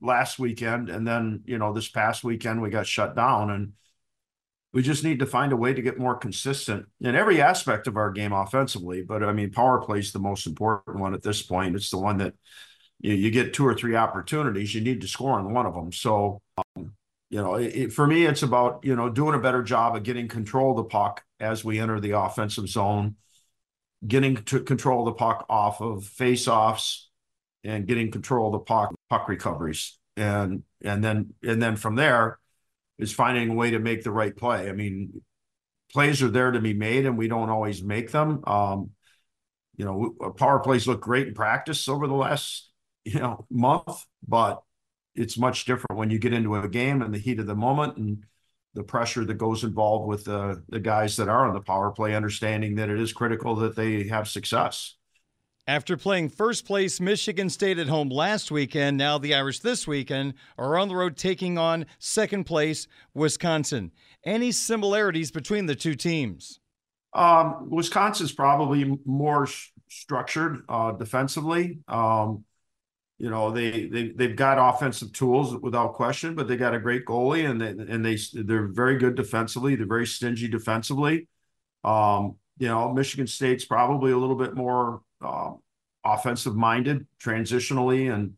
[0.02, 3.74] last weekend, and then you know this past weekend we got shut down, and
[4.74, 7.96] we just need to find a way to get more consistent in every aspect of
[7.96, 9.04] our game offensively.
[9.04, 11.76] But I mean, power play is the most important one at this point.
[11.76, 12.34] It's the one that
[13.00, 15.92] you, you get two or three opportunities, you need to score on one of them.
[15.92, 16.94] So, um,
[17.30, 20.28] you know, it, for me, it's about you know doing a better job of getting
[20.28, 23.16] control of the puck as we enter the offensive zone,
[24.06, 27.10] getting to control the puck off of face-offs,
[27.64, 32.40] and getting control of the puck puck recoveries, and and then and then from there
[33.00, 34.70] is finding a way to make the right play.
[34.70, 35.22] I mean,
[35.92, 38.44] plays are there to be made, and we don't always make them.
[38.46, 38.92] Um,
[39.76, 42.70] you know, power plays look great in practice over the last
[43.06, 44.62] you know month, but
[45.16, 47.98] it's much different when you get into a game and the heat of the moment
[47.98, 48.26] and
[48.74, 52.16] the pressure that goes involved with the the guys that are on the power play,
[52.16, 54.96] understanding that it is critical that they have success.
[55.66, 60.34] After playing first place Michigan State at home last weekend, now the Irish this weekend
[60.58, 63.94] are on the road taking on second place Wisconsin.
[64.26, 66.60] Any similarities between the two teams?
[67.14, 71.80] Um, Wisconsin's probably more sh- structured uh, defensively.
[71.88, 72.44] Um,
[73.18, 77.06] you know, they they they've got offensive tools without question, but they got a great
[77.06, 79.76] goalie and they and they they're very good defensively.
[79.76, 81.30] They're very stingy defensively.
[81.86, 85.60] Um, you know, Michigan State's probably a little bit more um,
[86.04, 88.34] offensive minded transitionally and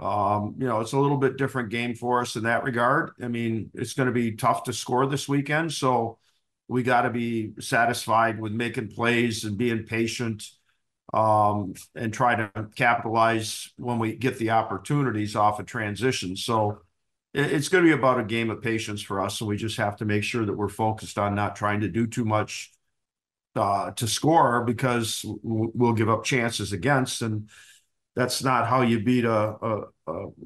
[0.00, 3.12] um, you know it's a little bit different game for us in that regard.
[3.22, 6.18] I mean it's going to be tough to score this weekend so
[6.68, 10.44] we got to be satisfied with making plays and being patient
[11.12, 16.36] um, and try to capitalize when we get the opportunities off of transition.
[16.36, 16.80] So
[17.34, 19.96] it's going to be about a game of patience for us so we just have
[19.96, 22.73] to make sure that we're focused on not trying to do too much uh,
[23.56, 27.48] Uh, to score because we'll give up chances against, and
[28.16, 29.84] that's not how you beat a,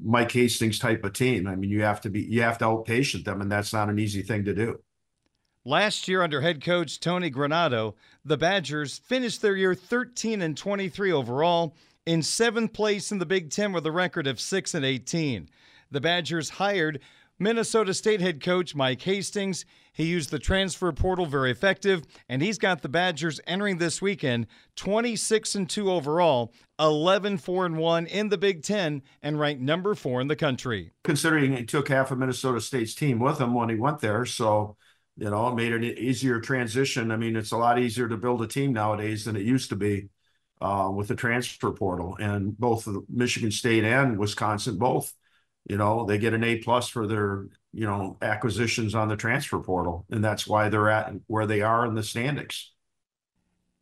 [0.03, 1.47] Mike Hastings type of team.
[1.47, 3.97] I mean, you have to be you have to outpatient them, and that's not an
[3.97, 4.79] easy thing to do.
[5.65, 11.11] Last year, under head coach Tony Granato, the Badgers finished their year 13 and 23
[11.11, 15.49] overall, in seventh place in the Big Ten with a record of 6 and 18.
[15.91, 17.01] The Badgers hired
[17.39, 19.65] Minnesota State head coach Mike Hastings.
[19.93, 24.47] He used the transfer portal very effective, and he's got the Badgers entering this weekend
[24.75, 29.95] 26 and 2 overall, 11 4 and 1 in the Big 10 and ranked number
[29.95, 30.91] 4 in the country.
[31.05, 34.75] Considering he took half of Minnesota State's team with him when he went there, so
[35.15, 37.11] you know, it made an easier transition.
[37.11, 39.75] I mean, it's a lot easier to build a team nowadays than it used to
[39.75, 40.09] be
[40.61, 42.15] uh, with the transfer portal.
[42.19, 45.13] And both Michigan State and Wisconsin both
[45.65, 49.59] you know they get an a plus for their you know acquisitions on the transfer
[49.59, 52.71] portal and that's why they're at where they are in the standings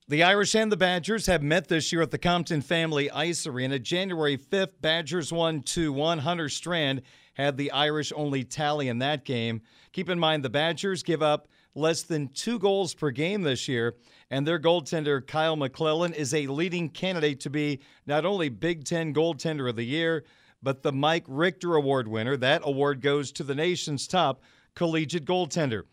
[0.09, 3.77] the Irish and the Badgers have met this year at the Compton Family Ice Arena.
[3.77, 6.19] January 5th, Badgers won 2 1.
[6.19, 7.01] Hunter Strand
[7.33, 9.61] had the Irish only tally in that game.
[9.91, 13.95] Keep in mind, the Badgers give up less than two goals per game this year,
[14.31, 19.13] and their goaltender, Kyle McClellan, is a leading candidate to be not only Big Ten
[19.13, 20.23] Goaltender of the Year,
[20.61, 22.37] but the Mike Richter Award winner.
[22.37, 24.41] That award goes to the nation's top
[24.75, 25.83] collegiate goaltender.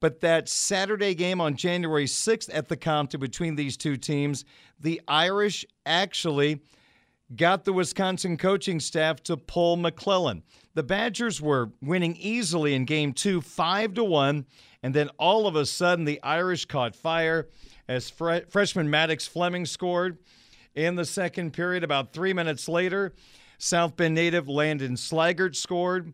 [0.00, 4.44] But that Saturday game on January 6th at the Compton between these two teams,
[4.78, 6.60] the Irish actually
[7.34, 10.42] got the Wisconsin coaching staff to pull McClellan.
[10.74, 14.46] The Badgers were winning easily in game two, five to one,
[14.82, 17.48] and then all of a sudden the Irish caught fire
[17.88, 20.18] as fre- freshman Maddox Fleming scored
[20.74, 21.82] in the second period.
[21.82, 23.14] About three minutes later,
[23.58, 26.12] South Bend native Landon Slaggert scored.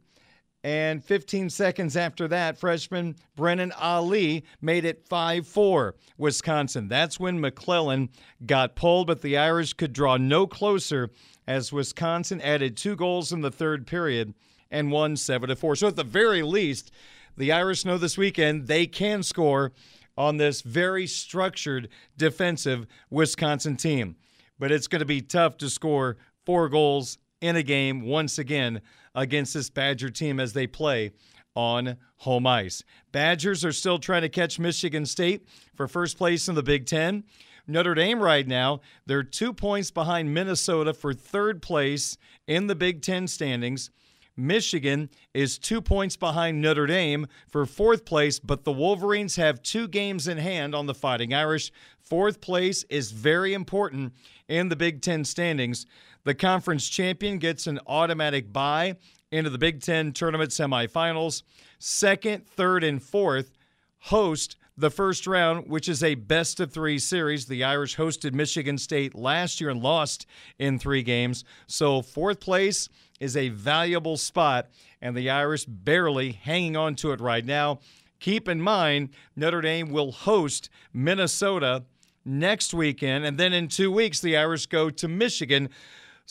[0.65, 6.87] And 15 seconds after that, freshman Brennan Ali made it 5 4 Wisconsin.
[6.87, 8.11] That's when McClellan
[8.47, 11.11] got pulled, but the Irish could draw no closer
[11.49, 14.35] as Wisconsin added two goals in the third period
[14.71, 15.77] and won 7 4.
[15.77, 16.93] So, at the very least,
[17.37, 19.73] the Irish know this weekend they can score
[20.17, 24.15] on this very structured defensive Wisconsin team.
[24.59, 28.81] But it's going to be tough to score four goals in a game once again
[29.15, 31.13] against this Badger team as they play
[31.55, 32.83] on home ice.
[33.11, 37.25] Badgers are still trying to catch Michigan State for first place in the Big Ten.
[37.67, 42.17] Notre Dame, right now, they're two points behind Minnesota for third place
[42.47, 43.91] in the Big Ten standings.
[44.37, 49.87] Michigan is two points behind Notre Dame for fourth place, but the Wolverines have two
[49.87, 51.71] games in hand on the Fighting Irish.
[52.01, 54.15] Fourth place is very important
[54.49, 55.87] in the Big Ten standings.
[56.25, 58.97] The conference champion gets an automatic bye
[59.33, 61.43] into the Big Ten tournament semifinals.
[61.79, 63.57] Second, third, and fourth
[63.99, 67.47] host the first round, which is a best of three series.
[67.47, 70.27] The Irish hosted Michigan State last year and lost
[70.59, 71.45] in three games.
[71.67, 72.89] So, fourth place
[73.21, 74.69] is a valuable spot,
[75.01, 77.81] and the Irish barely hanging on to it right now.
[78.21, 81.85] Keep in mind, Notre Dame will host Minnesota
[82.25, 85.69] next weekend, and then in two weeks, the Irish go to Michigan.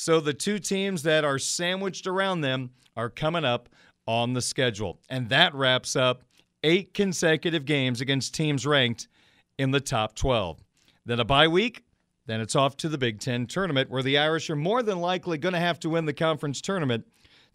[0.02, 3.70] So the two teams that are sandwiched around them are coming up
[4.08, 5.00] on the schedule.
[5.12, 6.24] And that wraps up
[6.64, 9.08] eight consecutive games against teams ranked
[9.60, 10.64] in the top 12.
[11.06, 11.84] Then a bye week,
[12.26, 15.38] then it's off to the Big Ten tournament, where the Irish are more than likely
[15.38, 17.06] going to have to win the conference tournament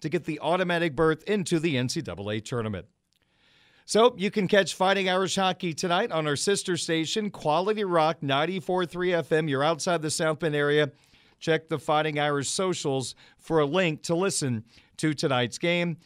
[0.00, 2.86] to get the automatic berth into the NCAA tournament.
[3.88, 8.88] So you can catch Fighting Irish Hockey tonight on our sister station, Quality Rock 94.3
[8.88, 9.48] FM.
[9.48, 10.90] You're outside the South Bend area.
[11.38, 14.64] Check the Fighting Irish socials for a link to listen
[14.98, 15.98] to tonight's game.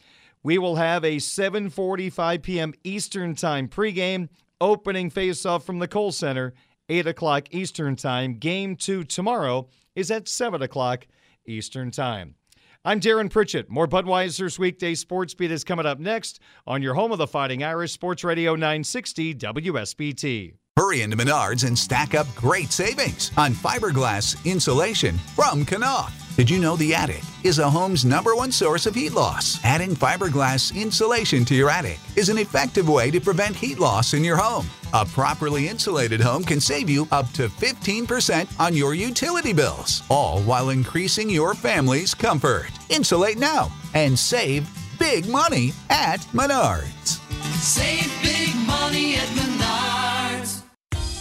[0.42, 2.74] We will have a 7:45 p.m.
[2.84, 4.28] Eastern Time pregame
[4.60, 6.54] opening faceoff from the Kohl Center,
[6.88, 8.34] 8 o'clock Eastern Time.
[8.34, 11.06] Game two tomorrow is at 7 o'clock
[11.46, 12.34] Eastern Time.
[12.82, 13.68] I'm Darren Pritchett.
[13.68, 17.62] More Budweiser's weekday sports beat is coming up next on your home of the Fighting
[17.62, 20.54] Irish Sports Radio 960 WSBT.
[20.80, 26.10] Hurry into Menards and stack up great savings on fiberglass insulation from Knauf.
[26.38, 29.62] Did you know the attic is a home's number one source of heat loss?
[29.62, 34.24] Adding fiberglass insulation to your attic is an effective way to prevent heat loss in
[34.24, 34.66] your home.
[34.94, 40.40] A properly insulated home can save you up to 15% on your utility bills, all
[40.44, 42.70] while increasing your family's comfort.
[42.88, 44.66] Insulate now and save
[44.98, 47.20] big money at Menards.
[47.60, 50.19] Save big money at Menards.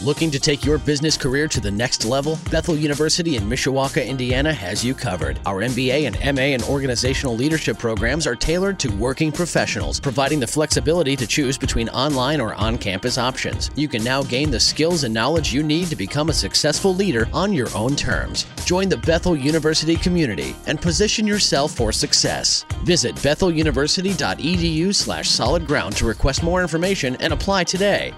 [0.01, 2.39] Looking to take your business career to the next level?
[2.49, 5.41] Bethel University in Mishawaka, Indiana has you covered.
[5.45, 10.47] Our MBA and MA in organizational leadership programs are tailored to working professionals, providing the
[10.47, 13.71] flexibility to choose between online or on campus options.
[13.75, 17.27] You can now gain the skills and knowledge you need to become a successful leader
[17.33, 18.45] on your own terms.
[18.63, 22.63] Join the Bethel University community and position yourself for success.
[22.85, 28.13] Visit betheluniversity.edu slash solid ground to request more information and apply today.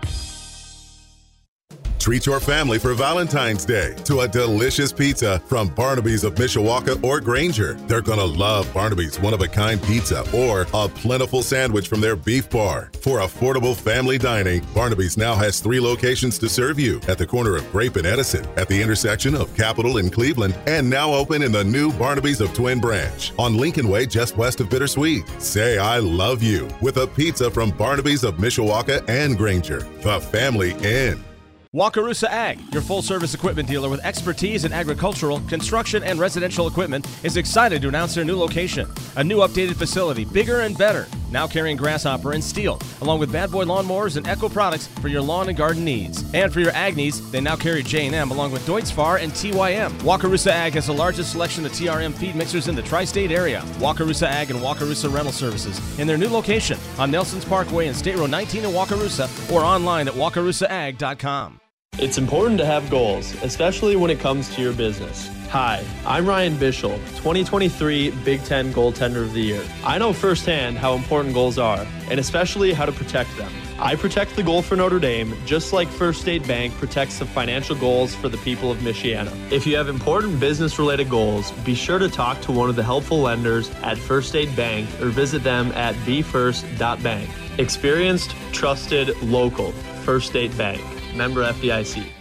[2.01, 7.21] Treat your family for Valentine's Day to a delicious pizza from Barnaby's of Mishawaka or
[7.21, 7.75] Granger.
[7.85, 12.15] They're gonna love Barnaby's one of a kind pizza or a plentiful sandwich from their
[12.15, 12.89] beef bar.
[13.01, 17.55] For affordable family dining, Barnaby's now has three locations to serve you at the corner
[17.55, 21.51] of Grape and Edison, at the intersection of Capitol and Cleveland, and now open in
[21.51, 25.23] the new Barnaby's of Twin Branch on Lincoln Way just west of Bittersweet.
[25.39, 29.81] Say I love you with a pizza from Barnaby's of Mishawaka and Granger.
[30.01, 31.23] The family in.
[31.73, 37.07] Wakarusa Ag, your full service equipment dealer with expertise in agricultural, construction, and residential equipment,
[37.23, 38.89] is excited to announce their new location.
[39.15, 43.53] A new updated facility, bigger and better, now carrying Grasshopper and Stihl, along with Bad
[43.53, 46.25] Boy lawnmowers and Echo products for your lawn and garden needs.
[46.33, 49.91] And for your ag needs, they now carry J&M along with Deutz-Fahr and TYM.
[50.01, 53.61] Wakarusa Ag has the largest selection of TRM feed mixers in the tri-state area.
[53.79, 58.17] Wakarusa Ag and Wakarusa Rental Services in their new location on Nelson's Parkway and State
[58.17, 61.60] Road 19 in Wakarusa or online at wakarusaag.com.
[61.99, 65.29] It's important to have goals, especially when it comes to your business.
[65.49, 69.63] Hi, I'm Ryan Bischel, 2023 Big Ten Goaltender of the Year.
[69.83, 73.51] I know firsthand how important goals are, and especially how to protect them.
[73.77, 77.75] I protect the goal for Notre Dame just like First State Bank protects the financial
[77.75, 79.31] goals for the people of Michiana.
[79.51, 82.83] If you have important business related goals, be sure to talk to one of the
[82.83, 87.29] helpful lenders at First State Bank or visit them at bfirst.bank.
[87.59, 89.73] Experienced, trusted, local.
[90.05, 90.81] First State Bank.
[91.15, 92.20] Member FDIC.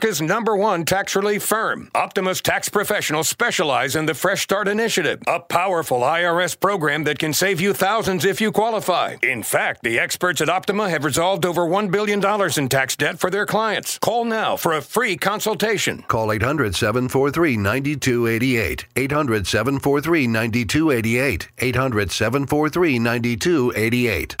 [0.00, 1.90] America's number one tax relief firm.
[1.94, 7.34] Optima's tax professionals specialize in the Fresh Start Initiative, a powerful IRS program that can
[7.34, 9.16] save you thousands if you qualify.
[9.22, 12.24] In fact, the experts at Optima have resolved over $1 billion
[12.58, 13.98] in tax debt for their clients.
[13.98, 16.02] Call now for a free consultation.
[16.08, 18.86] Call 800 743 9288.
[18.96, 21.48] 800 743 9288.
[21.58, 24.36] 800 743 9288.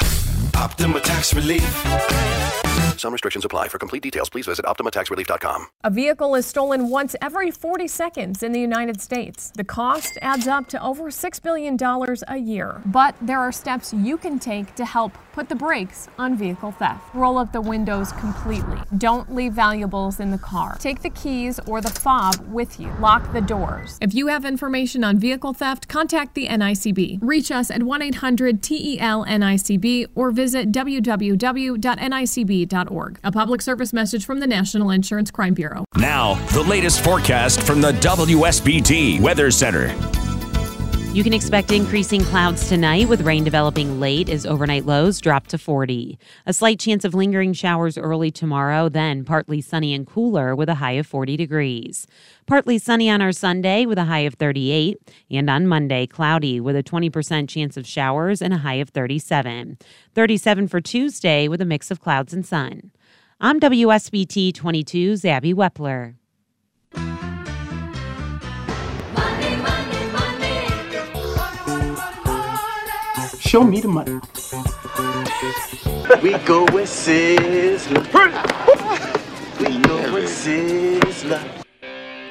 [0.54, 2.59] Optima Tax Relief.
[3.00, 3.68] Some restrictions apply.
[3.68, 5.68] For complete details, please visit OptimaTaxRelief.com.
[5.84, 9.50] A vehicle is stolen once every 40 seconds in the United States.
[9.56, 11.78] The cost adds up to over $6 billion
[12.28, 12.82] a year.
[12.84, 17.02] But there are steps you can take to help put the brakes on vehicle theft.
[17.14, 18.78] Roll up the windows completely.
[18.98, 20.76] Don't leave valuables in the car.
[20.78, 22.92] Take the keys or the fob with you.
[23.00, 23.96] Lock the doors.
[24.02, 27.20] If you have information on vehicle theft, contact the NICB.
[27.22, 31.30] Reach us at 1 800 TEL NICB or visit www.nicb.org.
[33.24, 35.84] A public service message from the National Insurance Crime Bureau.
[35.96, 40.19] Now, the latest forecast from the WSBT Weather Center.
[41.12, 45.58] You can expect increasing clouds tonight with rain developing late as overnight lows drop to
[45.58, 46.16] 40.
[46.46, 50.76] A slight chance of lingering showers early tomorrow, then partly sunny and cooler with a
[50.76, 52.06] high of 40 degrees.
[52.46, 54.98] Partly sunny on our Sunday with a high of 38,
[55.32, 59.78] and on Monday, cloudy with a 20% chance of showers and a high of 37.
[60.14, 62.92] 37 for Tuesday with a mix of clouds and sun.
[63.40, 66.19] I'm WSBT 22's Abby Wepler.
[73.50, 74.12] Show me the money.
[76.22, 78.04] we go with Sizzler.
[79.58, 81.64] we go with Sizzler.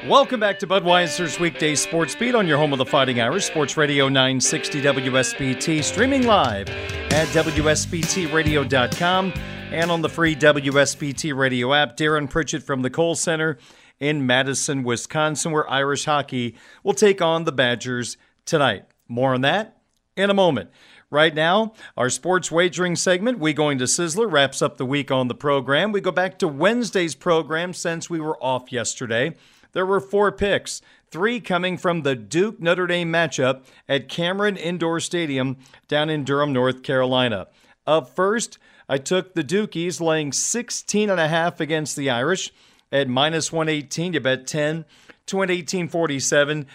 [0.07, 3.75] Welcome back to Budweiser's weekday sports beat on your home of the Fighting Irish, Sports
[3.75, 9.33] Radio 960 WSBT, streaming live at WSBTRadio.com
[9.71, 11.97] and on the free WSBT radio app.
[11.97, 13.57] Darren Pritchett from the Kohl Center
[13.99, 18.15] in Madison, Wisconsin, where Irish hockey will take on the Badgers
[18.45, 18.85] tonight.
[19.09, 19.81] More on that
[20.15, 20.69] in a moment.
[21.11, 25.27] Right now, our sports wagering segment, We Going to Sizzler, wraps up the week on
[25.27, 25.91] the program.
[25.91, 29.35] We go back to Wednesday's program since we were off yesterday.
[29.71, 34.99] There were four picks, three coming from the Duke Notre Dame matchup at Cameron Indoor
[34.99, 35.57] Stadium
[35.87, 37.47] down in Durham, North Carolina.
[37.87, 42.53] Up first, I took the Dukies laying 16 and a half against the Irish
[42.91, 44.13] at minus 118.
[44.13, 44.85] You bet 10
[45.25, 46.59] to win 1847.
[46.59, 46.65] You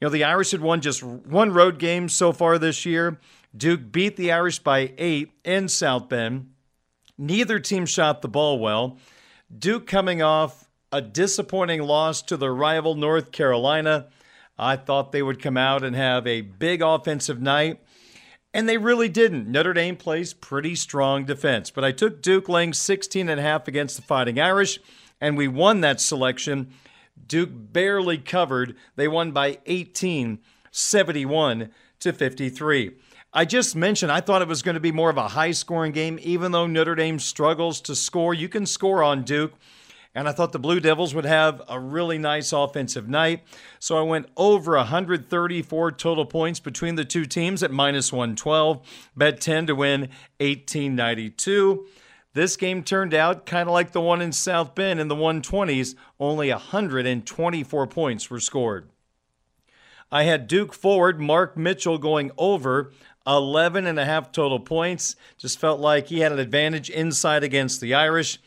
[0.00, 3.18] know, the Irish had won just one road game so far this year.
[3.56, 6.50] Duke beat the Irish by eight in South Bend.
[7.18, 8.98] Neither team shot the ball well.
[9.56, 14.08] Duke coming off a disappointing loss to their rival North Carolina.
[14.58, 17.82] I thought they would come out and have a big offensive night,
[18.54, 19.50] and they really didn't.
[19.50, 23.68] Notre Dame plays pretty strong defense, but I took Duke laying 16 and a half
[23.68, 24.78] against the Fighting Irish,
[25.20, 26.72] and we won that selection.
[27.26, 28.76] Duke barely covered.
[28.96, 30.40] They won by 18,
[30.70, 32.92] 71 to 53.
[33.34, 35.92] I just mentioned I thought it was going to be more of a high scoring
[35.92, 38.34] game, even though Notre Dame struggles to score.
[38.34, 39.54] You can score on Duke.
[40.14, 43.42] And I thought the Blue Devils would have a really nice offensive night.
[43.78, 48.86] So I went over 134 total points between the two teams at minus 112.
[49.16, 50.00] Bet 10 to win
[50.38, 51.86] 1892.
[52.34, 55.94] This game turned out kind of like the one in South Bend in the 120s.
[56.20, 58.90] Only 124 points were scored.
[60.10, 62.92] I had Duke forward Mark Mitchell going over
[63.26, 65.16] 11 and a half total points.
[65.38, 68.38] Just felt like he had an advantage inside against the Irish.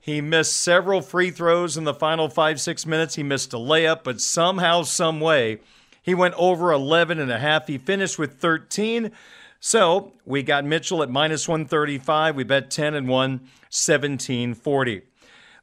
[0.00, 3.16] He missed several free throws in the final five, six minutes.
[3.16, 5.58] He missed a layup, but somehow, some way,
[6.00, 7.66] he went over 11 and a half.
[7.66, 9.10] He finished with 13.
[9.58, 12.36] So we got Mitchell at minus 135.
[12.36, 15.02] We bet 10 and 1, 1740.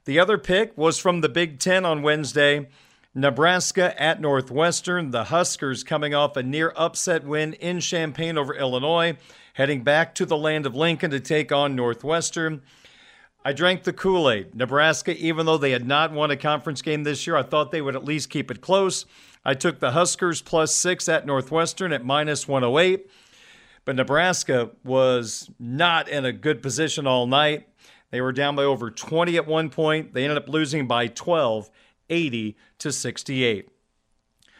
[0.05, 2.67] The other pick was from the Big Ten on Wednesday.
[3.15, 5.11] Nebraska at Northwestern.
[5.11, 9.17] The Huskers coming off a near upset win in Champaign over Illinois,
[9.53, 12.63] heading back to the land of Lincoln to take on Northwestern.
[13.45, 14.55] I drank the Kool Aid.
[14.55, 17.81] Nebraska, even though they had not won a conference game this year, I thought they
[17.81, 19.05] would at least keep it close.
[19.45, 23.09] I took the Huskers plus six at Northwestern at minus 108.
[23.85, 27.67] But Nebraska was not in a good position all night.
[28.11, 30.13] They were down by over 20 at one point.
[30.13, 31.69] They ended up losing by 12,
[32.13, 33.69] 80 to 68.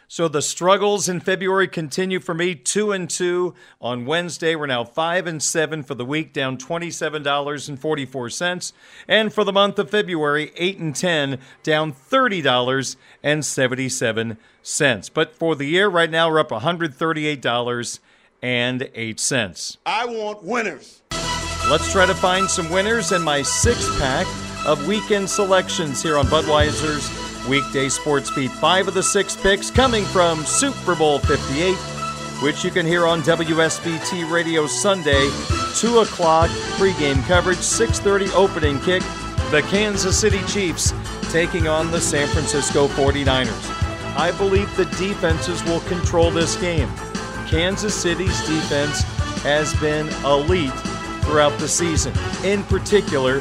[0.06, 2.54] So the struggles in February continue for me.
[2.54, 4.54] Two and two on Wednesday.
[4.54, 8.72] We're now five and seven for the week, down twenty-seven dollars and forty-four cents.
[9.08, 15.08] And for the month of February, eight and ten, down thirty dollars and seventy-seven cents.
[15.08, 17.98] But for the year, right now we're up one hundred thirty-eight dollars
[18.42, 19.78] and eight cents.
[19.86, 21.02] I want winners.
[21.70, 24.26] Let's try to find some winners in my six-pack
[24.66, 28.50] of weekend selections here on Budweiser's Weekday Sports Beat.
[28.50, 31.74] Five of the six picks coming from Super Bowl 58,
[32.42, 35.30] which you can hear on WSBT Radio Sunday,
[35.76, 39.02] 2 o'clock pregame coverage, 6.30 opening kick.
[39.50, 40.92] The Kansas City Chiefs
[41.30, 43.70] taking on the San Francisco 49ers.
[44.16, 46.88] I believe the defenses will control this game.
[47.46, 49.02] Kansas City's defense
[49.42, 50.72] has been elite
[51.24, 52.14] throughout the season.
[52.44, 53.36] In particular,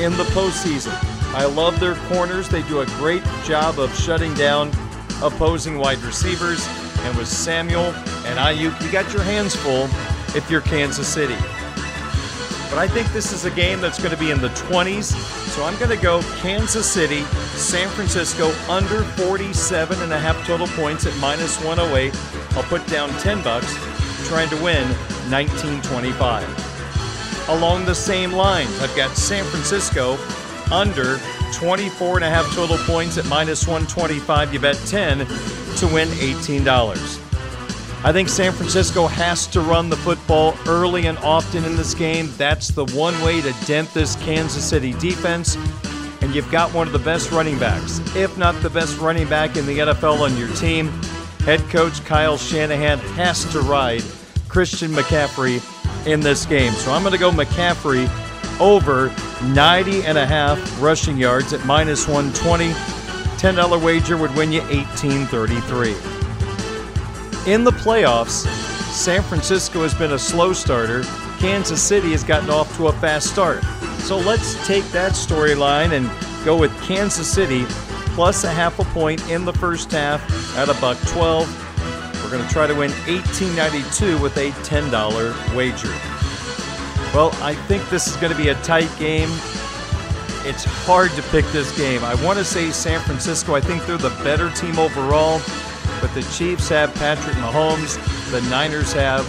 [0.00, 0.92] in the postseason.
[1.34, 2.48] I love their corners.
[2.48, 4.70] They do a great job of shutting down
[5.20, 6.64] opposing wide receivers.
[7.00, 7.86] And with Samuel
[8.26, 9.88] and Aiyuk, you got your hands full
[10.36, 11.36] if you're Kansas City.
[12.70, 15.12] But I think this is a game that's going to be in the 20s.
[15.50, 17.22] So I'm going to go Kansas City,
[17.56, 22.14] San Francisco under 47 and a half total points at minus 108.
[22.56, 23.74] I'll put down 10 bucks
[24.28, 24.86] trying to win
[25.30, 27.48] 1925.
[27.48, 30.16] Along the same lines, I've got San Francisco
[30.72, 31.18] under
[31.52, 34.52] 24 and a half total points at minus 125.
[34.52, 37.20] You bet 10 to win $18.
[38.06, 42.30] I think San Francisco has to run the football early and often in this game.
[42.36, 45.56] That's the one way to dent this Kansas City defense.
[46.20, 49.56] And you've got one of the best running backs, if not the best running back
[49.56, 50.88] in the NFL on your team.
[51.40, 54.02] Head coach Kyle Shanahan has to ride
[54.48, 55.62] Christian McCaffrey
[56.06, 56.72] in this game.
[56.72, 58.06] So I'm going to go McCaffrey
[58.60, 62.70] over 90 and a half rushing yards at minus 120.
[62.70, 65.90] $10 wager would win you 1833.
[67.52, 68.46] In the playoffs,
[68.90, 71.02] San Francisco has been a slow starter.
[71.38, 73.62] Kansas City has gotten off to a fast start.
[73.98, 76.10] So let's take that storyline and
[76.44, 77.64] go with Kansas City
[78.14, 80.22] plus a half a point in the first half
[80.56, 82.22] at a buck 12.
[82.22, 86.13] We're going to try to win 1892 with a $10 wager.
[87.14, 89.28] Well, I think this is going to be a tight game.
[90.46, 92.02] It's hard to pick this game.
[92.04, 95.40] I want to say San Francisco, I think they're the better team overall,
[96.00, 97.96] but the Chiefs have Patrick Mahomes,
[98.32, 99.24] the Niners have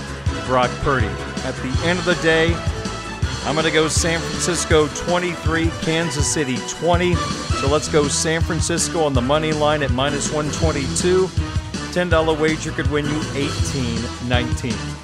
[0.47, 1.05] Brock Purdy.
[1.45, 2.55] At the end of the day,
[3.45, 7.13] I'm going to go San Francisco 23, Kansas City 20.
[7.13, 11.27] So let's go San Francisco on the money line at minus 122.
[11.27, 14.94] $10 wager could win you 18 19.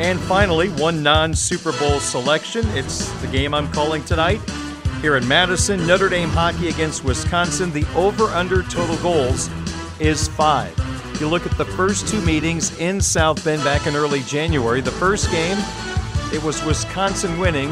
[0.00, 2.66] And finally, one non Super Bowl selection.
[2.68, 4.40] It's the game I'm calling tonight.
[5.02, 7.70] Here in Madison, Notre Dame hockey against Wisconsin.
[7.70, 9.50] The over under total goals
[10.00, 10.74] is five.
[11.20, 14.90] You look at the first two meetings in South Bend back in early January, the
[14.90, 15.58] first game,
[16.32, 17.70] it was Wisconsin winning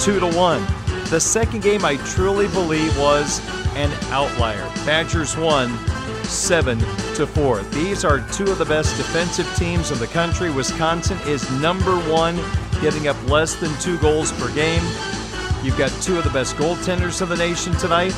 [0.00, 0.66] two to one.
[1.10, 3.38] The second game, I truly believe, was
[3.76, 4.66] an outlier.
[4.86, 5.68] Badgers won
[6.28, 6.78] seven
[7.14, 7.62] to four.
[7.62, 10.50] These are two of the best defensive teams in the country.
[10.50, 12.36] Wisconsin is number one,
[12.80, 14.82] getting up less than two goals per game.
[15.62, 18.14] You've got two of the best goaltenders in the nation tonight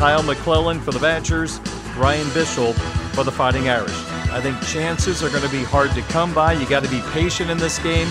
[0.00, 1.60] Kyle McClellan for the Badgers,
[1.94, 2.72] Ryan Bischel
[3.14, 3.92] for the Fighting Irish.
[4.30, 6.54] I think chances are going to be hard to come by.
[6.54, 8.08] You got to be patient in this game.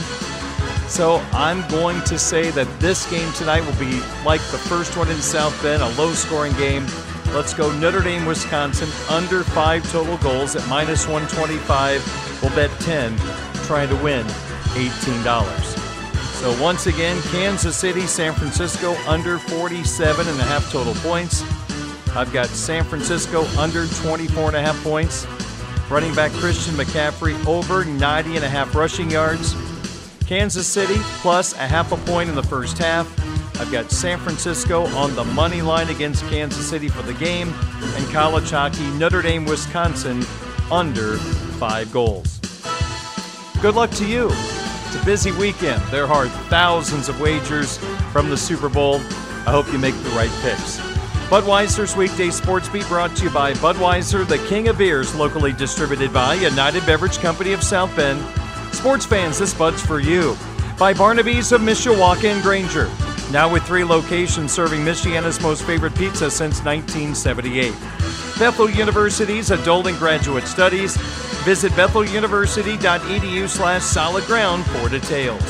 [0.88, 5.10] So I'm going to say that this game tonight will be like the first one
[5.10, 6.86] in South Bend, a low scoring game.
[7.34, 12.42] Let's go Notre Dame, Wisconsin, under five total goals at minus 125.
[12.42, 13.16] We'll bet 10,
[13.66, 14.26] trying to win
[14.74, 15.90] $18.
[16.40, 21.44] So once again, Kansas City, San Francisco, under 47 and a half total points.
[22.16, 25.28] I've got San Francisco under 24 and a half points.
[25.90, 29.56] Running back Christian McCaffrey over 90 and a half rushing yards.
[30.26, 33.08] Kansas City plus a half a point in the first half.
[33.60, 38.10] I've got San Francisco on the money line against Kansas City for the game, and
[38.10, 40.24] college hockey, Notre Dame, Wisconsin,
[40.72, 41.18] under
[41.57, 42.39] five goals.
[43.62, 44.30] Good luck to you.
[44.32, 45.82] It's a busy weekend.
[45.91, 47.78] There are thousands of wagers
[48.14, 48.95] from the Super Bowl.
[49.45, 50.80] I hope you make the right picks.
[51.30, 56.14] Budweiser's weekday sports beat brought to you by Budweiser, the king of beers, locally distributed
[56.14, 58.20] by United Beverage Company of South Bend.
[58.74, 60.38] Sports fans, this Bud's for you.
[60.80, 62.89] By Barnaby's of Mishawaka and Granger.
[63.32, 67.72] Now with three locations serving Michiana's most favorite pizza since 1978.
[68.40, 70.98] Bethel University's Adult and Graduate Studies.
[71.44, 75.44] Visit betheluniversity.edu slash solid ground for details.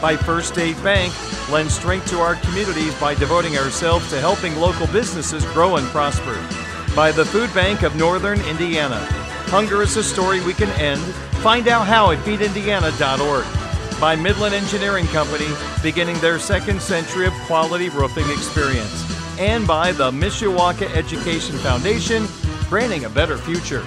[0.00, 1.12] By First State Bank,
[1.50, 6.34] lend strength to our communities by devoting ourselves to helping local businesses grow and prosper.
[6.94, 9.00] By the Food Bank of Northern Indiana.
[9.48, 11.02] Hunger is a story we can end.
[11.42, 13.65] Find out how at feedindiana.org.
[14.00, 15.48] By Midland Engineering Company,
[15.82, 19.04] beginning their second century of quality roofing experience.
[19.38, 22.26] And by the Mishawaka Education Foundation,
[22.68, 23.84] granting a better future.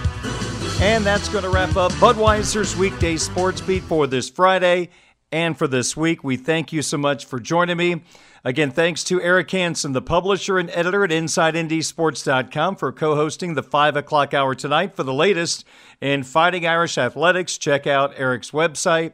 [0.82, 4.89] And that's going to wrap up Budweiser's weekday sports beat for this Friday
[5.32, 6.24] and for this week.
[6.24, 8.01] We thank you so much for joining me.
[8.43, 13.64] Again, thanks to Eric Hansen, the publisher and editor at InsideNDSports.com, for co hosting the
[13.64, 14.95] 5 o'clock hour tonight.
[14.95, 15.66] For the latest
[15.99, 19.12] in Fighting Irish athletics, check out Eric's website,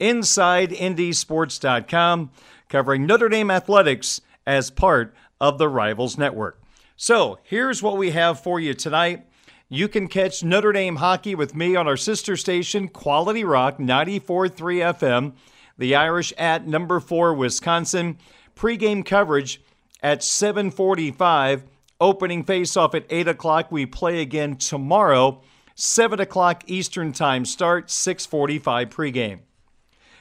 [0.00, 2.30] InsideNDSports.com,
[2.68, 6.60] covering Notre Dame athletics as part of the Rivals Network.
[6.96, 9.26] So here's what we have for you tonight.
[9.68, 14.94] You can catch Notre Dame hockey with me on our sister station, Quality Rock 94.3
[14.94, 15.32] FM,
[15.78, 18.18] the Irish at number four, Wisconsin.
[18.54, 19.62] Pre-game coverage
[20.02, 21.62] at 7:45.
[22.00, 23.70] Opening face-off at 8 o'clock.
[23.70, 25.42] We play again tomorrow,
[25.74, 29.40] 7 o'clock Eastern Time start, 6:45 pregame.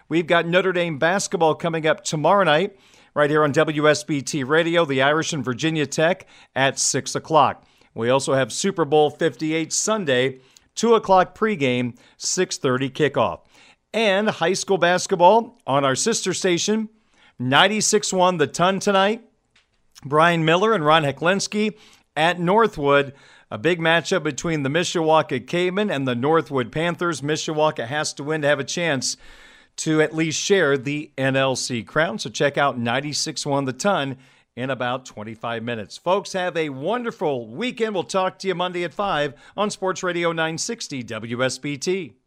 [0.10, 2.76] We've got Notre Dame basketball coming up tomorrow night,
[3.14, 4.84] right here on WSBT Radio.
[4.84, 7.64] The Irish and Virginia Tech at 6 o'clock.
[7.94, 10.40] We also have Super Bowl 58 Sunday,
[10.74, 13.42] 2 o'clock pregame, 6:30 kickoff.
[13.94, 16.90] And high school basketball on our sister station,
[17.40, 19.22] 96-1 the ton tonight.
[20.04, 21.78] Brian Miller and Ron Heklinski
[22.16, 23.14] at Northwood.
[23.52, 27.22] A big matchup between the Mishawaka Cavemen and the Northwood Panthers.
[27.22, 29.16] Mishawaka has to win to have a chance
[29.80, 32.20] to at least share the NLC crown.
[32.20, 34.18] So check out 96.1 the ton
[34.56, 35.98] in about 25 minutes.
[35.98, 37.94] Folks, have a wonderful weekend.
[37.94, 42.20] We'll talk to you Monday at 5 on Sports Radio 960 WSBT.